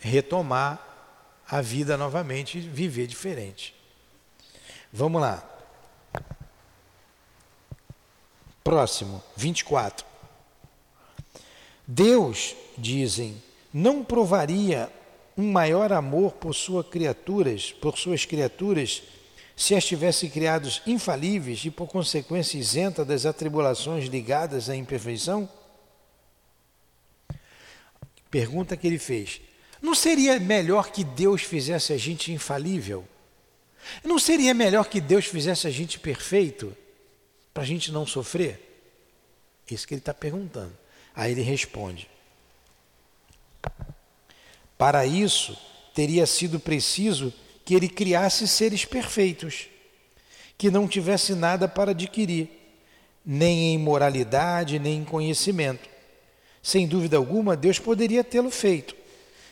retomar 0.00 0.86
a 1.48 1.62
vida 1.62 1.96
novamente 1.96 2.58
e 2.58 2.60
viver 2.60 3.06
diferente. 3.06 3.75
Vamos 4.96 5.20
lá. 5.20 5.44
Próximo, 8.64 9.22
24. 9.36 10.06
Deus, 11.86 12.56
dizem, 12.78 13.42
não 13.74 14.02
provaria 14.02 14.90
um 15.36 15.52
maior 15.52 15.92
amor 15.92 16.32
por 16.32 16.54
suas 16.54 16.86
criaturas, 16.86 17.72
por 17.72 17.98
suas 17.98 18.24
criaturas, 18.24 19.02
se 19.54 19.74
as 19.74 19.84
tivesse 19.84 20.30
criados 20.30 20.80
infalíveis 20.86 21.62
e 21.66 21.70
por 21.70 21.88
consequência 21.88 22.56
isenta 22.56 23.04
das 23.04 23.26
atribulações 23.26 24.06
ligadas 24.06 24.70
à 24.70 24.74
imperfeição? 24.74 25.46
Pergunta 28.30 28.74
que 28.78 28.86
ele 28.86 28.98
fez. 28.98 29.42
Não 29.82 29.94
seria 29.94 30.40
melhor 30.40 30.90
que 30.90 31.04
Deus 31.04 31.42
fizesse 31.42 31.92
a 31.92 31.98
gente 31.98 32.32
infalível? 32.32 33.06
Não 34.04 34.18
seria 34.18 34.54
melhor 34.54 34.88
que 34.88 35.00
Deus 35.00 35.26
fizesse 35.26 35.66
a 35.66 35.70
gente 35.70 35.98
perfeito 35.98 36.76
para 37.52 37.62
a 37.62 37.66
gente 37.66 37.90
não 37.90 38.06
sofrer? 38.06 38.60
Isso 39.70 39.86
que 39.86 39.94
ele 39.94 40.00
está 40.00 40.14
perguntando. 40.14 40.76
Aí 41.14 41.32
ele 41.32 41.42
responde: 41.42 42.08
para 44.78 45.06
isso, 45.06 45.56
teria 45.94 46.26
sido 46.26 46.60
preciso 46.60 47.32
que 47.64 47.74
ele 47.74 47.88
criasse 47.88 48.46
seres 48.46 48.84
perfeitos, 48.84 49.66
que 50.56 50.70
não 50.70 50.86
tivesse 50.86 51.34
nada 51.34 51.66
para 51.66 51.90
adquirir, 51.90 52.48
nem 53.24 53.74
em 53.74 53.78
moralidade, 53.78 54.78
nem 54.78 54.98
em 54.98 55.04
conhecimento. 55.04 55.88
Sem 56.62 56.86
dúvida 56.86 57.16
alguma, 57.16 57.56
Deus 57.56 57.78
poderia 57.78 58.22
tê-lo 58.22 58.50
feito. 58.50 58.94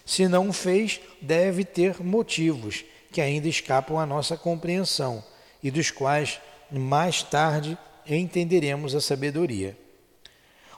Se 0.05 0.29
não 0.29 0.53
fez, 0.53 1.01
deve 1.20 1.64
ter 1.64 2.03
motivos 2.03 2.85
que 3.14 3.20
ainda 3.20 3.48
escapam 3.48 3.96
à 3.96 4.05
nossa 4.05 4.37
compreensão 4.37 5.24
e 5.62 5.70
dos 5.70 5.92
quais 5.92 6.40
mais 6.68 7.22
tarde 7.22 7.79
entenderemos 8.05 8.92
a 8.92 9.00
sabedoria. 9.00 9.79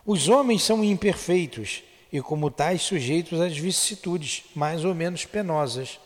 Os 0.04 0.28
homens 0.28 0.62
são 0.62 0.84
imperfeitos 0.84 1.82
e, 2.12 2.20
como 2.20 2.50
tais, 2.50 2.82
sujeitos 2.82 3.40
às 3.40 3.56
vicissitudes 3.56 4.44
mais 4.54 4.84
ou 4.84 4.94
menos 4.94 5.24
penosas. 5.24 5.98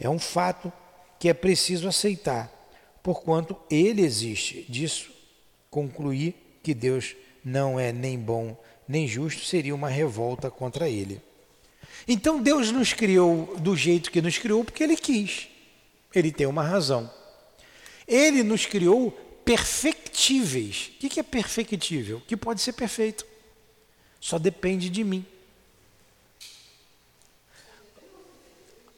É 0.00 0.08
um 0.08 0.18
fato 0.18 0.72
que 1.20 1.28
é 1.28 1.34
preciso 1.34 1.86
aceitar, 1.86 2.50
porquanto 3.02 3.54
ele 3.70 4.02
existe. 4.02 4.64
Disso 4.66 5.12
concluir 5.70 6.58
que 6.62 6.72
Deus 6.72 7.14
não 7.44 7.78
é 7.78 7.92
nem 7.92 8.18
bom 8.18 8.56
nem 8.88 9.06
justo 9.08 9.44
seria 9.44 9.74
uma 9.74 9.88
revolta 9.88 10.50
contra 10.50 10.88
ele. 10.88 11.20
Então 12.06 12.42
Deus 12.42 12.70
nos 12.70 12.92
criou 12.92 13.56
do 13.58 13.76
jeito 13.76 14.10
que 14.10 14.20
nos 14.20 14.38
criou 14.38 14.64
porque 14.64 14.82
Ele 14.82 14.96
quis. 14.96 15.48
Ele 16.14 16.30
tem 16.30 16.46
uma 16.46 16.62
razão. 16.62 17.10
Ele 18.06 18.42
nos 18.42 18.66
criou 18.66 19.10
perfectíveis. 19.44 20.92
O 20.96 21.08
que 21.08 21.20
é 21.20 21.22
perfectível? 21.22 22.22
Que 22.26 22.36
pode 22.36 22.60
ser 22.60 22.72
perfeito. 22.72 23.26
Só 24.20 24.38
depende 24.38 24.88
de 24.88 25.04
mim. 25.04 25.24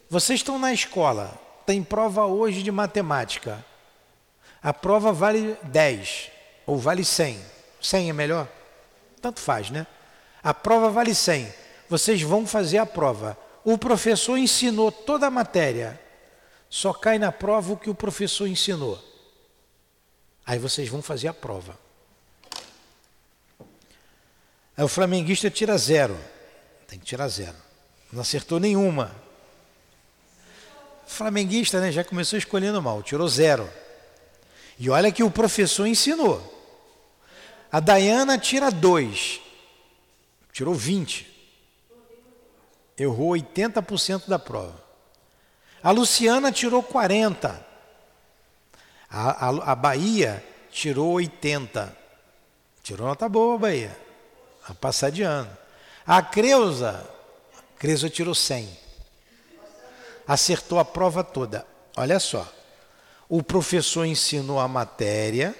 Vocês 0.08 0.38
estão 0.38 0.56
na 0.56 0.72
escola, 0.72 1.36
tem 1.66 1.82
prova 1.82 2.24
hoje 2.26 2.62
de 2.62 2.70
matemática. 2.70 3.64
A 4.62 4.72
prova 4.72 5.12
vale 5.12 5.56
10 5.64 6.30
ou 6.64 6.78
vale 6.78 7.04
100. 7.04 7.40
100 7.80 8.10
é 8.10 8.12
melhor? 8.12 8.48
Tanto 9.20 9.40
faz, 9.40 9.70
né? 9.70 9.86
A 10.42 10.54
prova 10.54 10.90
vale 10.90 11.12
100. 11.12 11.52
Vocês 11.88 12.22
vão 12.22 12.46
fazer 12.46 12.78
a 12.78 12.86
prova. 12.86 13.38
O 13.64 13.76
professor 13.76 14.36
ensinou 14.36 14.90
toda 14.90 15.26
a 15.26 15.30
matéria. 15.30 16.00
Só 16.68 16.92
cai 16.92 17.18
na 17.18 17.30
prova 17.30 17.72
o 17.72 17.76
que 17.76 17.90
o 17.90 17.94
professor 17.94 18.46
ensinou. 18.46 19.02
Aí 20.44 20.58
vocês 20.58 20.88
vão 20.88 21.02
fazer 21.02 21.28
a 21.28 21.34
prova. 21.34 21.78
Aí 24.76 24.84
o 24.84 24.88
flamenguista 24.88 25.50
tira 25.50 25.76
zero. 25.78 26.18
Tem 26.86 26.98
que 26.98 27.04
tirar 27.04 27.28
zero. 27.28 27.56
Não 28.12 28.20
acertou 28.20 28.60
nenhuma. 28.60 29.14
Flamenguista, 31.06 31.80
né? 31.80 31.90
Já 31.90 32.04
começou 32.04 32.38
escolhendo 32.38 32.82
mal, 32.82 33.02
tirou 33.02 33.28
zero. 33.28 33.68
E 34.78 34.90
olha 34.90 35.10
que 35.10 35.22
o 35.22 35.30
professor 35.30 35.86
ensinou. 35.86 36.52
A 37.70 37.80
Dayana 37.80 38.38
tira 38.38 38.70
dois. 38.70 39.40
Tirou 40.52 40.74
20. 40.74 41.35
Errou 42.98 43.30
80% 43.30 44.26
da 44.26 44.38
prova. 44.38 44.84
A 45.82 45.90
Luciana 45.90 46.50
tirou 46.50 46.82
40. 46.82 47.64
A, 49.10 49.46
a, 49.46 49.72
a 49.72 49.74
Bahia 49.74 50.42
tirou 50.70 51.12
80. 51.12 51.96
Tirou 52.82 53.06
nota 53.06 53.28
boa, 53.28 53.58
Bahia. 53.58 53.96
A 54.68 54.74
passar 54.74 55.10
de 55.10 55.22
ano. 55.22 55.50
A 56.06 56.22
Creuza, 56.22 57.04
a 57.58 57.78
Creuza 57.78 58.08
tirou 58.08 58.34
100. 58.34 58.68
Acertou 60.26 60.78
a 60.78 60.84
prova 60.84 61.22
toda. 61.22 61.66
Olha 61.96 62.18
só. 62.18 62.50
O 63.28 63.42
professor 63.42 64.04
ensinou 64.04 64.60
a 64.60 64.68
matéria, 64.68 65.54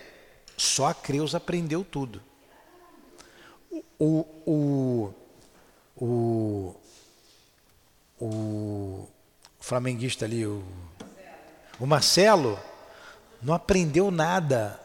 só 0.57 0.87
a 0.87 0.95
Creuza 0.95 1.39
aprendeu 1.39 1.85
tudo. 1.85 2.23
O, 3.99 4.25
o, 4.47 5.15
o, 5.97 6.75
o 8.21 9.09
flamenguista 9.61 10.25
ali, 10.25 10.47
o, 10.47 10.65
o 11.79 11.87
Marcelo, 11.87 12.59
não 13.43 13.55
aprendeu 13.55 14.11
nada. 14.11 14.81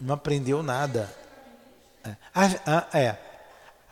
Não 0.00 0.14
aprendeu 0.14 0.62
nada. 0.62 1.12
É, 2.04 2.16
a, 2.34 2.46
a, 2.66 2.98
é, 2.98 3.18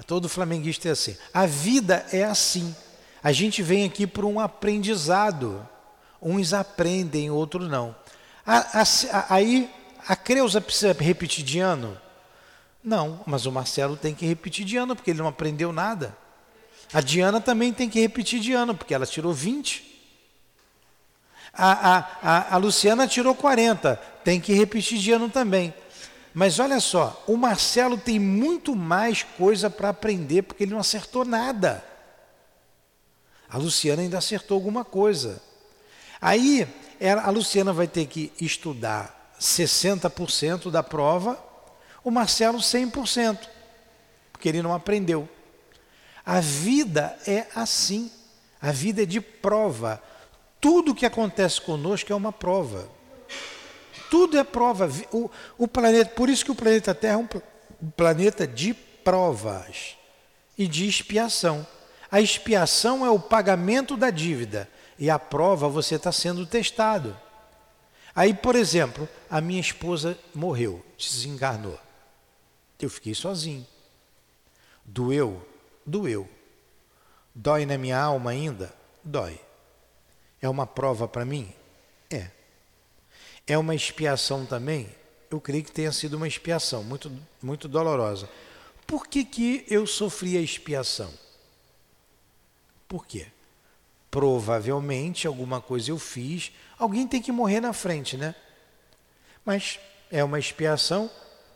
todo 0.07 0.29
flamenguista 0.29 0.89
é 0.89 0.93
assim. 0.93 1.17
A 1.33 1.47
vida 1.47 2.07
é 2.13 2.25
assim. 2.25 2.75
A 3.23 3.33
gente 3.33 3.63
vem 3.63 3.85
aqui 3.85 4.07
por 4.07 4.25
um 4.25 4.39
aprendizado. 4.39 5.67
Uns 6.21 6.53
aprendem, 6.53 7.31
outros 7.31 7.69
não. 7.69 7.95
A, 8.47 8.85
aí 9.29 9.71
a 10.07 10.15
Creuza 10.15 10.61
precisa 10.61 10.93
repetir 10.93 11.45
de 11.45 11.59
ano? 11.59 11.99
Não, 12.83 13.21
mas 13.27 13.47
o 13.47 13.53
Marcelo 13.53 13.97
tem 13.97 14.15
que 14.15 14.25
repetir 14.25 14.65
de 14.65 14.77
ano, 14.77 14.95
porque 14.95 15.11
ele 15.11 15.19
não 15.19 15.27
aprendeu 15.27 15.73
nada. 15.73 16.17
A 16.93 17.01
Diana 17.01 17.41
também 17.41 17.73
tem 17.73 17.89
que 17.89 18.01
repetir 18.01 18.41
de 18.41 18.53
ano, 18.53 18.75
porque 18.75 18.95
ela 18.95 19.07
tirou 19.07 19.33
20. 19.33 19.85
A, 21.53 21.97
a, 21.97 21.99
a, 22.23 22.55
a 22.55 22.57
Luciana 22.59 23.09
tirou 23.09 23.35
40, 23.35 23.97
tem 24.23 24.41
que 24.41 24.53
repetir 24.53 24.99
de 24.99 25.11
ano 25.13 25.29
também. 25.29 25.73
Mas 26.35 26.59
olha 26.59 26.79
só, 26.81 27.25
o 27.27 27.37
Marcelo 27.37 27.97
tem 27.97 28.19
muito 28.19 28.77
mais 28.77 29.23
coisa 29.23 29.71
para 29.71 29.89
aprender, 29.89 30.43
porque 30.43 30.65
ele 30.65 30.73
não 30.73 30.81
acertou 30.81 31.25
nada. 31.25 31.83
A 33.49 33.57
Luciana 33.57 34.03
ainda 34.03 34.19
acertou 34.19 34.55
alguma 34.55 34.85
coisa. 34.85 35.43
Aí 36.21 36.69
a 37.25 37.31
Luciana 37.31 37.73
vai 37.73 37.87
ter 37.87 38.07
que 38.07 38.33
estudar 38.39 39.35
60% 39.41 40.71
da 40.71 40.83
prova, 40.83 41.43
o 42.05 42.11
Marcelo 42.11 42.59
100%, 42.59 43.39
porque 44.31 44.49
ele 44.49 44.63
não 44.63 44.75
aprendeu. 44.75 45.29
A 46.27 46.41
vida 46.41 47.17
é 47.25 47.47
assim. 47.55 48.11
A 48.61 48.73
vida 48.73 49.05
é 49.05 49.07
de 49.07 49.21
prova. 49.21 50.03
Tudo 50.61 50.95
que 50.95 51.07
acontece 51.07 51.61
conosco 51.61 52.13
é 52.13 52.17
uma 52.17 52.33
prova. 52.33 52.91
Tudo 54.11 54.37
é 54.37 54.43
prova. 54.43 54.91
O, 55.13 55.31
o 55.57 55.69
planeta, 55.69 56.11
por 56.11 56.29
isso 56.29 56.45
que 56.45 56.51
o 56.51 56.57
planeta 56.57 56.93
Terra 56.93 57.15
é 57.15 57.17
um, 57.19 57.29
um 57.81 57.91
planeta 57.91 58.45
de 58.45 58.75
provas 58.75 59.97
e 60.59 60.67
de 60.67 60.89
expiação. 60.89 61.65
A 62.11 62.21
expiação 62.21 63.07
é 63.07 63.11
o 63.11 63.21
pagamento 63.21 63.97
da 63.97 64.11
dívida 64.11 64.69
e 64.99 65.09
a 65.09 65.21
prova 65.21 65.69
você 65.69 65.95
está 65.95 66.11
sendo 66.11 66.45
testado. 66.45 67.17
Aí, 68.15 68.35
por 68.35 68.57
exemplo, 68.57 69.09
a 69.31 69.41
minha 69.41 69.61
esposa 69.61 70.19
morreu, 70.35 70.85
desencarnou. 70.99 71.79
Eu 72.81 72.91
fiquei 72.91 73.15
sozinho. 73.15 73.67
Doeu? 74.85 75.56
Doeu. 75.87 76.29
Dói 77.35 77.65
na 77.65 77.79
minha 77.79 77.99
alma 77.99 78.31
ainda? 78.31 78.75
Dói. 79.05 79.41
É 80.43 80.49
uma 80.49 80.67
prova 80.67 81.07
para 81.07 81.25
mim? 81.25 81.53
É. 82.11 82.31
É 83.47 83.57
uma 83.57 83.75
expiação 83.75 84.45
também? 84.45 84.89
Eu 85.31 85.41
creio 85.41 85.63
que 85.63 85.71
tenha 85.71 85.93
sido 85.93 86.15
uma 86.15 86.27
expiação 86.27 86.83
muito, 86.83 87.13
muito 87.43 87.69
dolorosa. 87.69 88.29
Por 88.87 89.07
que, 89.07 89.25
que 89.25 89.65
eu 89.69 89.87
sofri 89.87 90.37
a 90.37 90.41
expiação? 90.41 91.13
Por 92.89 93.07
quê? 93.07 93.27
Provavelmente 94.11 95.27
alguma 95.27 95.61
coisa 95.61 95.91
eu 95.91 95.99
fiz, 95.99 96.53
alguém 96.79 97.07
tem 97.07 97.21
que 97.21 97.33
morrer 97.33 97.61
na 97.61 97.73
frente, 97.73 98.17
né? 98.17 98.35
Mas 99.45 99.79
é 100.11 100.23
uma 100.25 100.39
expiação. 100.39 101.11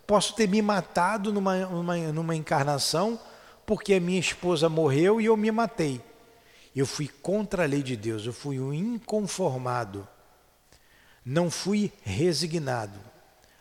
Posso 0.07 0.35
ter 0.35 0.49
me 0.49 0.61
matado 0.61 1.33
numa, 1.33 1.57
numa, 1.67 1.97
numa 1.97 2.37
encarnação 2.37 3.19
porque 3.71 3.95
a 3.95 4.01
minha 4.01 4.19
esposa 4.19 4.69
morreu 4.69 5.21
e 5.21 5.27
eu 5.27 5.37
me 5.37 5.49
matei. 5.53 6.03
Eu 6.75 6.85
fui 6.85 7.07
contra 7.07 7.63
a 7.63 7.67
lei 7.67 7.85
de 7.85 7.95
Deus, 7.95 8.27
eu 8.27 8.33
fui 8.33 8.59
um 8.59 8.75
inconformado. 8.75 10.09
Não 11.25 11.49
fui 11.49 11.93
resignado. 12.03 12.99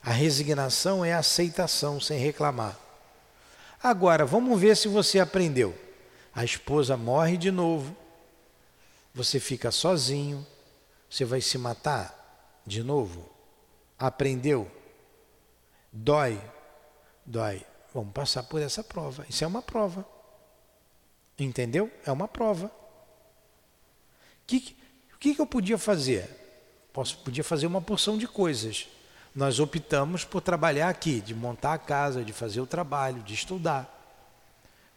A 0.02 0.10
resignação 0.10 1.06
é 1.06 1.14
a 1.14 1.20
aceitação 1.20 2.02
sem 2.02 2.18
reclamar. 2.18 2.76
Agora, 3.84 4.26
vamos 4.26 4.60
ver 4.60 4.76
se 4.76 4.88
você 4.88 5.20
aprendeu. 5.20 5.78
A 6.34 6.44
esposa 6.44 6.98
morre 6.98 7.38
de 7.38 7.52
novo, 7.52 7.96
você 9.14 9.40
fica 9.40 9.70
sozinho, 9.70 10.44
você 11.08 11.24
vai 11.24 11.40
se 11.40 11.56
matar 11.60 12.60
de 12.66 12.82
novo? 12.82 13.30
Aprendeu? 13.96 14.72
Dói? 15.94 16.42
Dói. 17.24 17.69
Vamos 17.94 18.14
passar 18.14 18.44
por 18.44 18.62
essa 18.62 18.84
prova. 18.84 19.26
Isso 19.30 19.44
é 19.44 19.48
uma 19.48 19.62
prova. 19.62 20.06
Entendeu? 21.38 21.92
É 22.06 22.12
uma 22.12 22.28
prova. 22.28 22.68
O 22.68 22.72
que, 24.46 24.76
que, 25.20 25.36
que 25.36 25.42
eu 25.42 25.46
podia 25.46 25.78
fazer? 25.78 26.30
Posso, 26.92 27.18
podia 27.20 27.44
fazer 27.44 27.68
uma 27.68 27.82
porção 27.82 28.18
de 28.18 28.28
coisas. 28.28 28.88
Nós 29.34 29.60
optamos 29.60 30.26
por 30.26 30.42
trabalhar 30.42 30.90
aqui, 30.90 31.22
de 31.22 31.34
montar 31.34 31.74
a 31.74 31.78
casa, 31.78 32.24
de 32.24 32.34
fazer 32.34 32.62
o 32.62 32.68
trabalho, 32.68 33.22
de 33.24 33.34
estudar. 33.34 33.96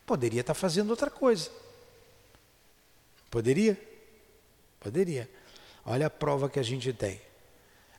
Poderia 0.07 0.41
estar 0.41 0.55
fazendo 0.55 0.91
outra 0.91 1.11
coisa. 1.11 1.51
Poderia? 3.31 3.81
Poderia. 4.81 5.31
Olha 5.85 6.07
a 6.07 6.11
prova 6.11 6.49
que 6.49 6.59
a 6.59 6.63
gente 6.63 6.93
tem. 6.93 7.21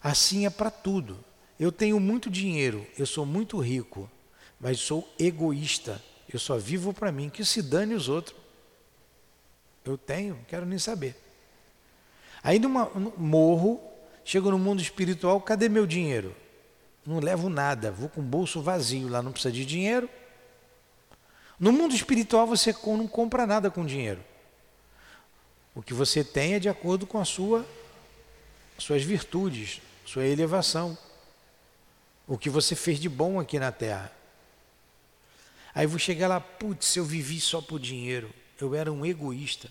Assim 0.02 0.46
é 0.46 0.50
para 0.50 0.70
tudo. 0.70 1.24
Eu 1.60 1.72
tenho 1.72 2.00
muito 2.00 2.30
dinheiro, 2.30 2.86
eu 2.98 3.06
sou 3.06 3.26
muito 3.26 3.58
rico, 3.60 4.10
mas 4.64 4.80
sou 4.80 5.08
egoísta. 5.20 6.02
Eu 6.32 6.40
só 6.40 6.58
vivo 6.58 6.94
para 6.94 7.12
mim, 7.12 7.30
que 7.30 7.44
se 7.44 7.62
dane 7.62 7.94
os 7.94 8.08
outros. 8.08 8.36
Eu 9.84 9.98
tenho, 9.98 10.40
quero 10.48 10.66
nem 10.66 10.80
saber. 10.80 11.16
Aí 12.42 12.58
numa, 12.58 12.90
morro, 13.18 13.82
chego 14.24 14.50
no 14.50 14.58
mundo 14.58 14.82
espiritual, 14.82 15.42
cadê 15.42 15.68
meu 15.68 15.86
dinheiro? 15.86 16.34
Não 17.06 17.20
levo 17.20 17.50
nada, 17.50 17.92
vou 17.92 18.08
com 18.08 18.22
o 18.22 18.24
bolso 18.24 18.62
vazio, 18.62 19.10
lá 19.10 19.22
não 19.22 19.34
precisa 19.34 19.52
de 19.52 19.66
dinheiro. 19.66 20.10
No 21.60 21.74
mundo 21.74 21.94
espiritual 21.94 22.48
você 22.48 22.74
não 22.86 23.08
compra 23.08 23.46
nada 23.46 23.70
com 23.70 23.86
dinheiro. 23.86 24.24
O 25.76 25.82
que 25.82 25.94
você 25.94 26.24
tem 26.24 26.54
é 26.54 26.60
de 26.60 26.70
acordo 26.70 27.06
com 27.06 27.20
a 27.20 27.26
sua 27.26 27.66
suas 28.78 29.04
virtudes, 29.04 29.82
sua 30.06 30.26
elevação. 30.26 30.98
O 32.26 32.38
que 32.38 32.50
você 32.50 32.76
fez 32.76 32.98
de 32.98 33.10
bom 33.10 33.40
aqui 33.42 33.60
na 33.60 33.72
terra. 33.72 34.23
Aí 35.74 35.88
vou 35.88 35.98
chegar 35.98 36.28
lá, 36.28 36.40
putz, 36.40 36.96
eu 36.96 37.06
vivi 37.06 37.40
só 37.40 37.62
por 37.62 37.80
dinheiro. 37.80 38.32
Eu 38.60 38.76
era 38.76 38.92
um 38.92 39.06
egoísta. 39.06 39.70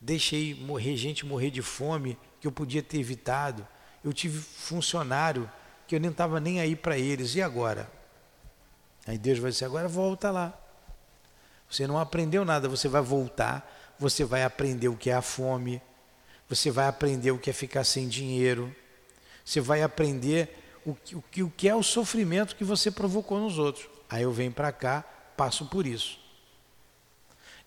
Deixei 0.00 0.54
morrer 0.54 0.96
gente 0.96 1.26
morrer 1.26 1.50
de 1.50 1.62
fome 1.62 2.18
que 2.40 2.46
eu 2.46 2.52
podia 2.52 2.82
ter 2.82 2.98
evitado. 2.98 3.66
Eu 4.02 4.12
tive 4.12 4.38
funcionário 4.38 5.50
que 5.86 5.94
eu 5.94 6.00
nem 6.00 6.10
estava 6.10 6.40
nem 6.40 6.60
aí 6.60 6.74
para 6.74 6.98
eles. 6.98 7.34
E 7.34 7.42
agora? 7.42 7.90
Aí 9.06 9.18
Deus 9.18 9.38
vai 9.38 9.50
dizer: 9.50 9.66
agora 9.66 9.88
volta 9.88 10.30
lá. 10.30 10.58
Você 11.68 11.86
não 11.86 11.98
aprendeu 11.98 12.44
nada, 12.44 12.68
você 12.68 12.88
vai 12.88 13.02
voltar, 13.02 13.94
você 13.98 14.24
vai 14.24 14.44
aprender 14.44 14.88
o 14.88 14.96
que 14.96 15.10
é 15.10 15.14
a 15.14 15.22
fome, 15.22 15.82
você 16.48 16.70
vai 16.70 16.86
aprender 16.86 17.30
o 17.30 17.38
que 17.38 17.50
é 17.50 17.52
ficar 17.52 17.84
sem 17.84 18.08
dinheiro, 18.08 18.74
você 19.44 19.60
vai 19.60 19.82
aprender 19.82 20.56
o 20.84 20.94
que, 20.94 21.42
o 21.42 21.50
que 21.50 21.68
é 21.68 21.74
o 21.74 21.82
sofrimento 21.82 22.54
que 22.54 22.64
você 22.64 22.90
provocou 22.90 23.40
nos 23.40 23.58
outros. 23.58 23.93
Aí 24.08 24.22
eu 24.22 24.32
venho 24.32 24.52
para 24.52 24.72
cá, 24.72 25.04
passo 25.36 25.66
por 25.66 25.86
isso. 25.86 26.18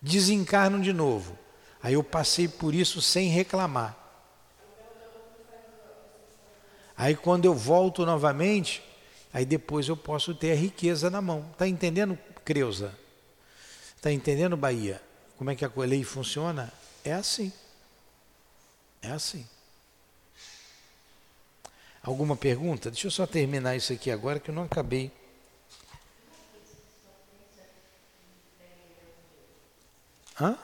Desencarno 0.00 0.80
de 0.80 0.92
novo. 0.92 1.38
Aí 1.82 1.94
eu 1.94 2.04
passei 2.04 2.48
por 2.48 2.74
isso 2.74 3.00
sem 3.00 3.28
reclamar. 3.28 3.96
Aí 6.96 7.14
quando 7.14 7.44
eu 7.44 7.54
volto 7.54 8.04
novamente, 8.04 8.82
aí 9.32 9.44
depois 9.44 9.88
eu 9.88 9.96
posso 9.96 10.34
ter 10.34 10.52
a 10.52 10.56
riqueza 10.56 11.08
na 11.08 11.22
mão. 11.22 11.48
Está 11.52 11.68
entendendo, 11.68 12.18
Creuza? 12.44 12.92
Está 13.96 14.10
entendendo, 14.10 14.56
Bahia? 14.56 15.00
Como 15.36 15.50
é 15.50 15.54
que 15.54 15.64
a 15.64 15.70
lei 15.76 16.02
funciona? 16.02 16.72
É 17.04 17.12
assim. 17.12 17.52
É 19.00 19.10
assim. 19.10 19.46
Alguma 22.02 22.36
pergunta? 22.36 22.90
Deixa 22.90 23.06
eu 23.06 23.10
só 23.10 23.26
terminar 23.26 23.76
isso 23.76 23.92
aqui 23.92 24.10
agora 24.10 24.40
que 24.40 24.50
eu 24.50 24.54
não 24.54 24.64
acabei. 24.64 25.12
Hã? 30.40 30.56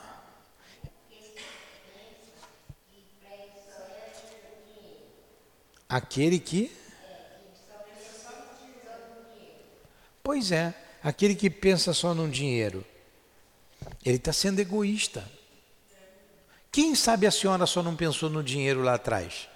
Aquele 5.88 6.38
que. 6.38 6.70
Pois 10.22 10.50
é, 10.50 10.74
aquele 11.02 11.34
que 11.34 11.50
pensa 11.50 11.92
só 11.92 12.14
no 12.14 12.28
dinheiro. 12.28 12.84
Ele 14.04 14.16
está 14.16 14.32
sendo 14.32 14.60
egoísta. 14.60 15.28
Quem 16.72 16.94
sabe 16.94 17.26
a 17.26 17.30
senhora 17.30 17.66
só 17.66 17.82
não 17.82 17.94
pensou 17.94 18.28
no 18.28 18.42
dinheiro 18.42 18.82
lá 18.82 18.94
atrás? 18.94 19.48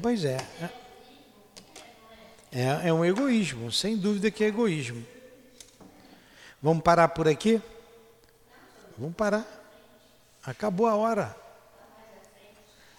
Pois 0.00 0.24
é. 0.24 0.36
é. 2.50 2.88
É 2.88 2.92
um 2.92 3.04
egoísmo, 3.04 3.70
sem 3.70 3.96
dúvida 3.96 4.30
que 4.30 4.42
é 4.42 4.48
egoísmo. 4.48 5.04
Vamos 6.62 6.82
parar 6.82 7.08
por 7.08 7.28
aqui? 7.28 7.62
Vamos 8.96 9.14
parar. 9.14 9.46
Acabou 10.42 10.86
a 10.86 10.96
hora. 10.96 11.36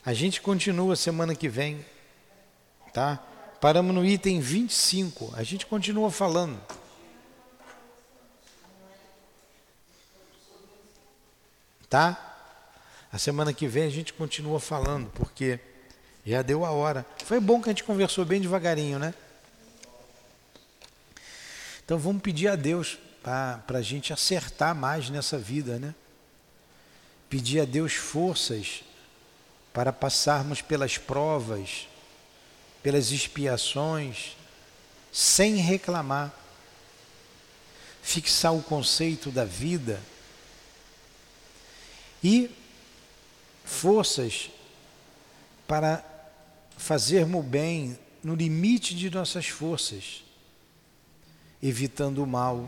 A 0.05 0.13
gente 0.13 0.39
continua 0.39 0.95
semana 0.95 1.35
que 1.35 1.49
vem, 1.49 1.85
tá? 2.93 3.21
Paramos 3.59 3.93
no 3.93 4.05
item 4.05 4.39
25. 4.39 5.33
A 5.35 5.43
gente 5.43 5.65
continua 5.65 6.09
falando. 6.09 6.59
Tá? 11.89 12.25
A 13.11 13.17
semana 13.17 13.51
que 13.51 13.67
vem 13.67 13.83
a 13.83 13.89
gente 13.89 14.13
continua 14.13 14.59
falando, 14.59 15.09
porque 15.09 15.59
já 16.25 16.41
deu 16.41 16.65
a 16.65 16.71
hora. 16.71 17.05
Foi 17.25 17.39
bom 17.39 17.61
que 17.61 17.69
a 17.69 17.71
gente 17.71 17.83
conversou 17.83 18.25
bem 18.25 18.41
devagarinho, 18.41 18.99
né? 18.99 19.13
Então 21.83 21.97
vamos 21.97 22.21
pedir 22.21 22.47
a 22.47 22.55
Deus 22.55 22.97
para 23.23 23.77
a 23.79 23.81
gente 23.81 24.13
acertar 24.13 24.75
mais 24.75 25.09
nessa 25.09 25.37
vida, 25.37 25.79
né? 25.79 25.95
Pedir 27.29 27.61
a 27.61 27.65
Deus 27.65 27.93
forças 27.93 28.83
para 29.73 29.91
passarmos 29.91 30.61
pelas 30.61 30.97
provas, 30.97 31.87
pelas 32.83 33.11
expiações, 33.11 34.35
sem 35.11 35.55
reclamar. 35.55 36.33
Fixar 38.01 38.55
o 38.55 38.63
conceito 38.63 39.29
da 39.29 39.45
vida 39.45 40.01
e 42.23 42.49
forças 43.63 44.49
para 45.69 46.03
fazermos 46.75 47.45
bem 47.45 47.95
no 48.23 48.33
limite 48.33 48.95
de 48.95 49.07
nossas 49.11 49.47
forças, 49.49 50.23
evitando 51.61 52.23
o 52.23 52.27
mal, 52.27 52.67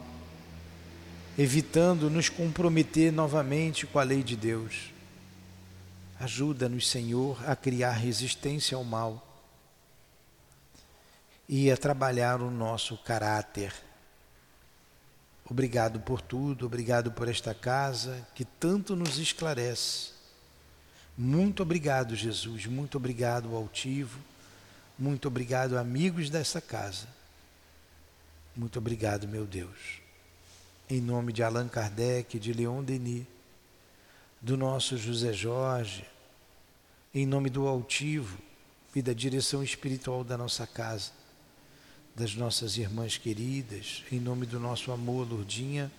evitando 1.36 2.12
nos 2.12 2.30
comprometer 2.30 3.12
novamente 3.12 3.88
com 3.88 3.98
a 3.98 4.04
lei 4.04 4.22
de 4.22 4.36
Deus. 4.36 4.92
Ajuda-nos, 6.20 6.88
Senhor, 6.88 7.44
a 7.50 7.56
criar 7.56 7.94
resistência 7.94 8.78
ao 8.78 8.84
mal 8.84 9.28
e 11.50 11.72
a 11.72 11.76
trabalhar 11.76 12.40
o 12.40 12.52
nosso 12.52 12.96
caráter. 13.00 13.74
Obrigado 15.50 16.00
por 16.02 16.22
tudo, 16.22 16.68
obrigado 16.68 17.12
por 17.12 17.28
esta 17.28 17.56
casa 17.56 18.28
que 18.36 18.46
tanto 18.46 18.96
nos 18.96 19.18
esclarece 19.18 20.11
muito 21.18 21.64
obrigado, 21.64 22.16
Jesus. 22.16 22.66
Muito 22.66 22.98
obrigado, 22.98 23.56
altivo. 23.56 24.20
Muito 24.98 25.28
obrigado, 25.28 25.78
amigos 25.78 26.30
dessa 26.30 26.62
casa. 26.62 27.08
Muito 28.56 28.78
obrigado, 28.80 29.28
meu 29.28 29.46
Deus. 29.46 30.02
Em 30.90 31.02
nome 31.02 31.32
de 31.32 31.42
Allan 31.42 31.68
Kardec, 31.68 32.38
de 32.38 32.54
Leon 32.54 32.84
Denis, 32.84 33.26
do 34.42 34.58
nosso 34.58 34.98
José 34.98 35.32
Jorge, 35.32 36.06
em 37.14 37.26
nome 37.26 37.50
do 37.50 37.68
altivo 37.68 38.38
e 38.96 39.02
da 39.02 39.14
direção 39.14 39.64
espiritual 39.64 40.24
da 40.24 40.38
nossa 40.38 40.68
casa, 40.68 41.12
das 42.16 42.36
nossas 42.36 42.78
irmãs 42.78 43.18
queridas, 43.18 44.04
em 44.12 44.20
nome 44.20 44.46
do 44.46 44.60
nosso 44.60 44.92
amor, 44.92 45.28
Lourdinha, 45.28 45.92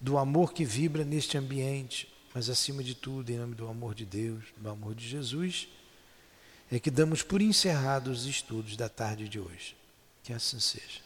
do 0.00 0.16
amor 0.16 0.52
que 0.52 0.64
vibra 0.64 1.04
neste 1.04 1.36
ambiente, 1.36 2.08
mas 2.38 2.48
acima 2.48 2.84
de 2.84 2.94
tudo, 2.94 3.32
em 3.32 3.36
nome 3.36 3.56
do 3.56 3.66
amor 3.66 3.96
de 3.96 4.06
Deus, 4.06 4.44
do 4.56 4.70
amor 4.70 4.94
de 4.94 5.08
Jesus, 5.08 5.66
é 6.70 6.78
que 6.78 6.88
damos 6.88 7.20
por 7.20 7.42
encerrados 7.42 8.20
os 8.20 8.26
estudos 8.26 8.76
da 8.76 8.88
tarde 8.88 9.28
de 9.28 9.40
hoje. 9.40 9.76
Que 10.22 10.32
assim 10.32 10.60
seja. 10.60 11.00